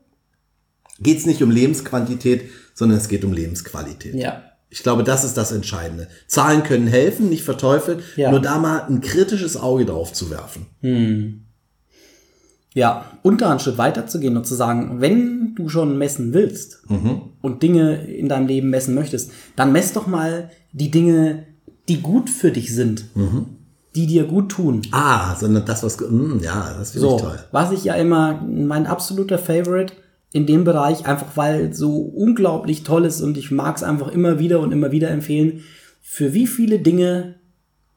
geht 1.00 1.18
es 1.18 1.26
nicht 1.26 1.42
um 1.42 1.50
Lebensquantität, 1.50 2.50
sondern 2.74 2.98
es 2.98 3.08
geht 3.08 3.24
um 3.24 3.32
Lebensqualität. 3.32 4.14
Ja. 4.14 4.42
Ich 4.70 4.82
glaube, 4.82 5.04
das 5.04 5.24
ist 5.24 5.36
das 5.36 5.52
Entscheidende. 5.52 6.08
Zahlen 6.26 6.64
können 6.64 6.88
helfen, 6.88 7.28
nicht 7.28 7.44
verteufeln, 7.44 8.02
ja. 8.16 8.30
nur 8.30 8.40
da 8.40 8.58
mal 8.58 8.80
ein 8.88 9.00
kritisches 9.00 9.56
Auge 9.56 9.86
drauf 9.86 10.12
zu 10.12 10.30
werfen. 10.30 10.66
Hm. 10.80 11.43
Ja, 12.74 13.04
und 13.22 13.40
da 13.40 13.50
einen 13.50 13.60
Schritt 13.60 13.78
weiter 13.78 14.08
zu 14.08 14.18
gehen 14.18 14.36
und 14.36 14.46
zu 14.46 14.56
sagen, 14.56 15.00
wenn 15.00 15.54
du 15.54 15.68
schon 15.68 15.96
messen 15.96 16.34
willst 16.34 16.90
mhm. 16.90 17.22
und 17.40 17.62
Dinge 17.62 18.04
in 18.04 18.28
deinem 18.28 18.48
Leben 18.48 18.68
messen 18.68 18.94
möchtest, 18.94 19.30
dann 19.54 19.72
mess 19.72 19.92
doch 19.92 20.08
mal 20.08 20.50
die 20.72 20.90
Dinge, 20.90 21.46
die 21.88 22.00
gut 22.00 22.28
für 22.28 22.50
dich 22.50 22.74
sind. 22.74 23.04
Mhm. 23.14 23.46
Die 23.94 24.08
dir 24.08 24.24
gut 24.24 24.50
tun. 24.50 24.82
Ah, 24.90 25.36
sondern 25.36 25.64
das, 25.64 25.84
was, 25.84 26.00
mh, 26.00 26.08
hm, 26.08 26.40
ja, 26.42 26.74
das 26.76 26.90
finde 26.90 27.08
so, 27.08 27.16
ich 27.16 27.22
toll. 27.22 27.38
Was 27.52 27.70
ich 27.70 27.84
ja 27.84 27.94
immer, 27.94 28.42
mein 28.42 28.88
absoluter 28.88 29.38
Favorite 29.38 29.94
in 30.32 30.46
dem 30.46 30.64
Bereich, 30.64 31.06
einfach 31.06 31.36
weil 31.36 31.72
so 31.72 31.98
unglaublich 31.98 32.82
toll 32.82 33.04
ist 33.04 33.20
und 33.20 33.38
ich 33.38 33.52
mag 33.52 33.76
es 33.76 33.84
einfach 33.84 34.08
immer 34.08 34.40
wieder 34.40 34.58
und 34.58 34.72
immer 34.72 34.90
wieder 34.90 35.10
empfehlen. 35.10 35.60
Für 36.02 36.34
wie 36.34 36.48
viele 36.48 36.80
Dinge 36.80 37.36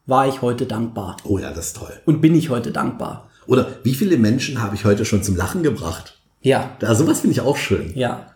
war 0.06 0.28
ich 0.28 0.44
heute 0.44 0.68
dankbar? 0.68 1.18
Oh 1.24 1.40
ja, 1.40 1.50
das 1.50 1.68
ist 1.68 1.78
toll. 1.78 1.94
Und 2.06 2.22
bin 2.22 2.36
ich 2.36 2.52
heute 2.52 2.72
dankbar? 2.72 3.28
Oder 3.48 3.68
wie 3.84 3.94
viele 3.94 4.18
Menschen 4.18 4.62
habe 4.62 4.76
ich 4.76 4.86
heute 4.86 5.06
schon 5.06 5.24
zum 5.24 5.36
Lachen 5.36 5.64
gebracht? 5.64 6.20
Ja. 6.42 6.72
Da, 6.80 6.94
sowas 6.96 7.22
finde 7.22 7.34
ich 7.34 7.42
auch 7.42 7.58
schön. 7.58 7.92
Ja. 7.96 8.28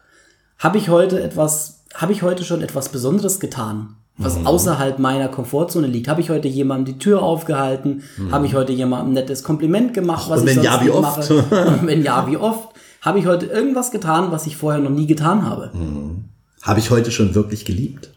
Habe 0.58 0.78
ich 0.78 0.90
heute 0.90 1.22
etwas, 1.22 1.84
habe 1.94 2.14
ich 2.14 2.24
heute 2.24 2.44
schon 2.44 2.62
etwas 2.62 2.90
Besonderes 2.90 3.40
getan? 3.40 3.96
was 4.24 4.38
mhm. 4.38 4.48
außerhalb 4.48 5.00
meiner 5.00 5.28
Komfortzone 5.28 5.88
liegt. 5.88 6.08
Habe 6.08 6.22
ich 6.22 6.30
heute 6.30 6.48
jemandem 6.48 6.94
die 6.94 7.00
Tür 7.00 7.22
aufgehalten? 7.22 8.04
Mhm. 8.18 8.32
Habe 8.32 8.46
ich 8.46 8.54
heute 8.54 8.72
jemandem 8.72 9.10
ein 9.10 9.14
nettes 9.14 9.44
Kompliment 9.44 9.94
gemacht, 9.94 10.30
was 10.30 10.42
Und 10.42 10.48
wenn 10.48 10.60
ich 10.60 10.64
sonst 10.64 10.80
ja, 10.80 10.86
wie 10.86 10.90
oft? 10.90 11.30
mache? 11.30 11.68
Und 11.68 11.88
wenn 11.88 12.04
ja, 12.04 12.28
wie 12.28 12.38
oft? 12.38 12.70
Habe 13.02 13.20
ich 13.20 13.26
heute 13.26 13.48
irgendwas 13.48 13.92
getan, 13.92 14.32
was 14.32 14.46
ich 14.46 14.58
vorher 14.58 14.80
noch 14.80 14.92
nie 14.92 15.08
getan 15.08 15.46
habe? 15.46 15.72
Mhm. 15.74 16.26
Habe 16.62 16.80
ich 16.80 16.92
heute 16.92 17.12
schon 17.12 17.34
wirklich 17.34 17.66
geliebt? 17.66 18.12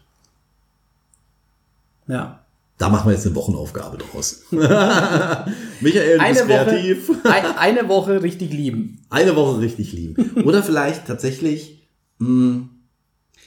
Ja. 2.07 2.39
Da 2.77 2.89
machen 2.89 3.07
wir 3.07 3.13
jetzt 3.13 3.25
eine 3.25 3.35
Wochenaufgabe 3.35 3.97
draus. 3.97 4.43
Michael, 4.51 6.17
du 6.17 6.21
eine 6.21 6.33
bist 6.33 6.45
kreativ. 6.45 7.09
Woche, 7.09 7.29
ein, 7.29 7.57
eine 7.57 7.87
Woche 7.87 8.21
richtig 8.21 8.51
lieben. 8.51 9.05
Eine 9.09 9.35
Woche 9.35 9.59
richtig 9.59 9.93
lieben. 9.93 10.43
Oder 10.43 10.61
vielleicht 10.61 11.07
tatsächlich 11.07 11.87
mh, 12.17 12.27
hm, 12.27 12.69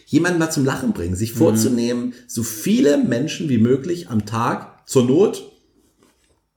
jemanden 0.07 0.39
mal 0.39 0.51
zum 0.51 0.65
Lachen 0.65 0.93
bringen, 0.93 1.15
sich 1.15 1.35
mhm. 1.35 1.39
vorzunehmen, 1.39 2.15
so 2.27 2.43
viele 2.43 2.97
Menschen 2.97 3.51
wie 3.51 3.59
möglich 3.59 4.09
am 4.09 4.25
Tag 4.25 4.89
zur 4.89 5.05
Not 5.05 5.45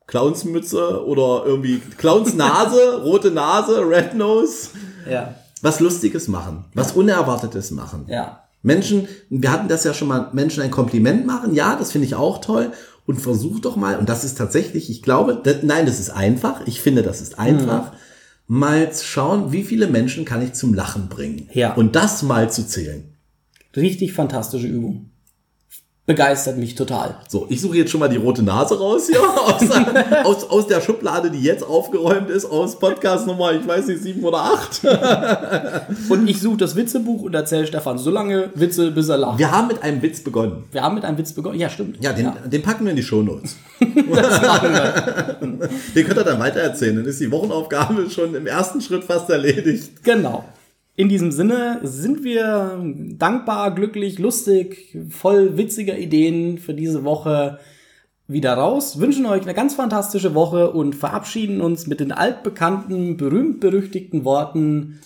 Clownsmütze 0.07 1.05
oder 1.05 1.43
irgendwie 1.45 1.81
Clownsnase, 1.97 3.01
rote 3.03 3.31
Nase, 3.31 3.88
Red 3.88 4.13
Nose. 4.13 4.69
Ja. 5.10 5.36
Was 5.62 5.79
Lustiges 5.79 6.27
machen, 6.27 6.65
was 6.73 6.93
Unerwartetes 6.93 7.71
machen. 7.71 8.05
Ja. 8.07 8.40
Menschen, 8.62 9.08
wir 9.30 9.52
hatten 9.52 9.67
das 9.67 9.84
ja 9.84 9.93
schon 9.93 10.08
mal, 10.08 10.30
Menschen 10.34 10.63
ein 10.63 10.71
Kompliment 10.71 11.26
machen, 11.26 11.54
ja, 11.54 11.76
das 11.76 11.91
finde 11.91 12.08
ich 12.08 12.15
auch 12.15 12.39
toll. 12.39 12.71
Und 13.08 13.19
versuch 13.19 13.60
doch 13.60 13.76
mal, 13.76 13.97
und 13.97 14.08
das 14.08 14.24
ist 14.24 14.38
tatsächlich, 14.38 14.89
ich 14.89 15.02
glaube, 15.02 15.39
das, 15.43 15.63
nein, 15.63 15.86
das 15.86 16.00
ist 16.00 16.12
einfach, 16.12 16.65
ich 16.67 16.82
finde, 16.82 17.02
das 17.02 17.19
ist 17.19 17.39
einfach, 17.39 17.91
mhm. 17.91 18.60
mal 18.60 18.91
zu 18.91 19.04
schauen, 19.04 19.52
wie 19.52 19.63
viele 19.63 19.88
Menschen 19.88 20.24
kann 20.24 20.41
ich 20.41 20.54
zum 20.54 20.74
Lachen 20.74 21.10
bringen. 21.10 21.50
Ja. 21.52 21.74
Und 21.74 21.95
das 21.95 22.21
mal 22.21 22.52
zu 22.52 22.65
zählen. 22.65 23.04
Richtig 23.76 24.13
fantastische 24.13 24.67
Übung 24.67 25.11
begeistert 26.05 26.57
mich 26.57 26.75
total. 26.75 27.15
So, 27.27 27.45
ich 27.49 27.61
suche 27.61 27.77
jetzt 27.77 27.91
schon 27.91 27.99
mal 27.99 28.09
die 28.09 28.17
rote 28.17 28.41
Nase 28.41 28.77
raus 28.77 29.07
hier 29.07 29.21
aus, 29.45 29.63
aus, 30.25 30.49
aus 30.49 30.67
der 30.67 30.81
Schublade, 30.81 31.29
die 31.29 31.41
jetzt 31.41 31.63
aufgeräumt 31.63 32.29
ist, 32.29 32.45
aus 32.45 32.79
Podcast 32.79 33.27
Nummer, 33.27 33.53
ich 33.53 33.67
weiß 33.67 33.87
nicht, 33.87 34.01
sieben 34.01 34.23
oder 34.23 34.39
acht. 34.39 34.81
und 36.09 36.27
ich 36.27 36.41
suche 36.41 36.57
das 36.57 36.75
Witzebuch 36.75 37.21
und 37.21 37.35
erzähle 37.35 37.67
Stefan 37.67 37.99
so 37.99 38.09
lange 38.09 38.49
Witze, 38.55 38.91
bis 38.91 39.09
er 39.09 39.17
lacht. 39.17 39.37
Wir 39.37 39.51
haben 39.51 39.67
mit 39.67 39.83
einem 39.83 40.01
Witz 40.01 40.21
begonnen. 40.21 40.63
Wir 40.71 40.81
haben 40.81 40.95
mit 40.95 41.05
einem 41.05 41.17
Witz 41.17 41.33
begonnen, 41.33 41.59
ja 41.59 41.69
stimmt. 41.69 42.03
Ja, 42.03 42.13
den, 42.13 42.25
ja. 42.25 42.35
den 42.45 42.61
packen 42.63 42.83
wir 42.83 42.91
in 42.91 42.97
die 42.97 43.03
Shownotes. 43.03 43.57
machen 43.79 44.73
wir. 44.73 45.69
Den 45.95 46.07
könnt 46.07 46.17
ihr 46.17 46.23
dann 46.23 46.39
weitererzählen, 46.39 46.95
dann 46.95 47.05
ist 47.05 47.21
die 47.21 47.31
Wochenaufgabe 47.31 48.09
schon 48.09 48.33
im 48.33 48.47
ersten 48.47 48.81
Schritt 48.81 49.03
fast 49.03 49.29
erledigt. 49.29 50.03
Genau. 50.03 50.45
In 50.95 51.10
diesem 51.10 51.32
Sinne 51.32 51.80
sind 51.84 52.23
wir 52.23 52.80
dankbar, 53.17 53.73
glücklich, 53.73 54.19
lustig, 54.19 54.97
voll 55.10 55.58
witziger 55.58 55.97
Ideen 55.97 56.58
für 56.58 56.73
diese 56.73 57.04
Woche. 57.04 57.60
wieder 58.27 58.54
raus, 58.54 58.97
wünschen 58.99 59.25
euch 59.25 59.41
eine 59.41 59.54
ganz 59.54 59.73
fantastische 59.75 60.34
Woche 60.34 60.71
und 60.71 60.95
verabschieden 60.95 61.60
uns 61.60 61.88
mit 61.88 61.99
den 61.99 62.13
altbekannten, 62.13 63.17
berühmt-berüchtigten 63.17 64.23
Worten. 64.23 65.01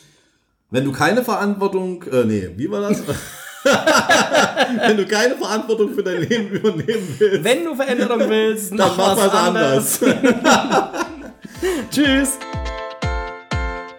Wenn 0.69 0.85
du 0.85 0.91
keine 0.91 1.23
Verantwortung, 1.23 2.03
äh, 2.03 2.23
nee, 2.25 2.49
wie 2.55 2.69
war 2.69 2.81
das? 2.81 3.01
Wenn 4.85 4.97
du 4.97 5.05
keine 5.05 5.35
Verantwortung 5.35 5.93
für 5.93 6.03
dein 6.03 6.21
Leben 6.21 6.49
übernehmen 6.49 7.15
willst, 7.17 7.43
Wenn 7.43 7.65
du 7.65 7.75
Veränderung 7.75 8.19
willst, 8.29 8.71
dann 8.71 8.77
mach 8.77 8.97
was, 8.97 9.17
was 9.17 9.33
anders. 9.33 9.99
Tschüss. 11.91 12.37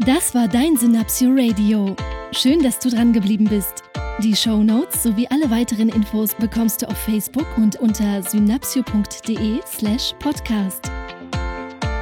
Das 0.06 0.36
war 0.36 0.46
dein 0.46 0.76
Synapsio 0.76 1.30
Radio. 1.36 1.96
Schön, 2.30 2.62
dass 2.62 2.78
du 2.78 2.90
dran 2.90 3.12
geblieben 3.12 3.46
bist. 3.46 3.82
Die 4.22 4.36
Show 4.36 4.62
Notes 4.62 5.02
sowie 5.02 5.26
alle 5.26 5.50
weiteren 5.50 5.88
Infos 5.88 6.32
bekommst 6.32 6.80
du 6.80 6.88
auf 6.88 6.96
Facebook 6.96 7.46
und 7.56 7.74
unter 7.80 8.22
synapsio.de 8.22 9.60
slash 9.66 10.14
podcast. 10.20 10.88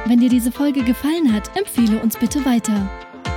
Wenn 0.05 0.19
dir 0.19 0.29
diese 0.29 0.51
Folge 0.51 0.83
gefallen 0.83 1.33
hat, 1.33 1.49
empfehle 1.57 1.99
uns 1.99 2.15
bitte 2.15 2.45
weiter. 2.45 2.87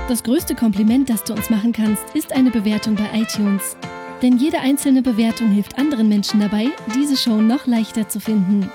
Das 0.07 0.21
größte 0.21 0.53
Kompliment, 0.53 1.09
das 1.09 1.23
du 1.23 1.33
uns 1.33 1.49
machen 1.49 1.71
kannst, 1.71 2.03
ist 2.13 2.31
eine 2.31 2.51
Bewertung 2.51 2.93
bei 2.93 3.09
iTunes. 3.21 3.75
Denn 4.21 4.37
jede 4.37 4.59
einzelne 4.59 5.01
Bewertung 5.01 5.49
hilft 5.49 5.79
anderen 5.79 6.09
Menschen 6.09 6.41
dabei, 6.41 6.67
diese 6.93 7.17
Show 7.17 7.41
noch 7.41 7.65
leichter 7.65 8.07
zu 8.07 8.19
finden. 8.19 8.69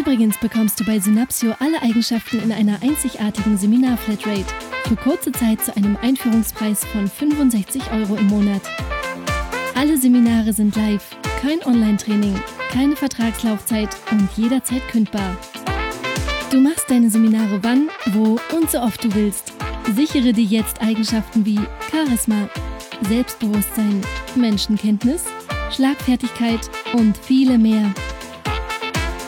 Übrigens 0.00 0.38
bekommst 0.38 0.80
du 0.80 0.84
bei 0.86 0.98
Synapsio 0.98 1.54
alle 1.58 1.82
Eigenschaften 1.82 2.40
in 2.40 2.52
einer 2.52 2.82
einzigartigen 2.82 3.58
Seminar-Flatrate 3.58 4.46
für 4.86 4.96
kurze 4.96 5.30
Zeit 5.30 5.62
zu 5.62 5.76
einem 5.76 5.94
Einführungspreis 6.00 6.86
von 6.86 7.06
65 7.06 7.82
Euro 7.92 8.16
im 8.16 8.28
Monat. 8.28 8.62
Alle 9.74 9.98
Seminare 9.98 10.54
sind 10.54 10.74
live, 10.74 11.04
kein 11.42 11.62
Online-Training, 11.66 12.34
keine 12.70 12.96
Vertragslaufzeit 12.96 13.90
und 14.10 14.26
jederzeit 14.38 14.80
kündbar. 14.88 15.36
Du 16.50 16.62
machst 16.62 16.88
deine 16.88 17.10
Seminare 17.10 17.62
wann, 17.62 17.90
wo 18.12 18.40
und 18.56 18.70
so 18.70 18.80
oft 18.80 19.04
du 19.04 19.14
willst. 19.14 19.52
Sichere 19.94 20.32
dir 20.32 20.44
jetzt 20.44 20.80
Eigenschaften 20.80 21.44
wie 21.44 21.60
Charisma, 21.90 22.48
Selbstbewusstsein, 23.06 24.00
Menschenkenntnis, 24.34 25.24
Schlagfertigkeit 25.70 26.70
und 26.94 27.18
viele 27.18 27.58
mehr. 27.58 27.92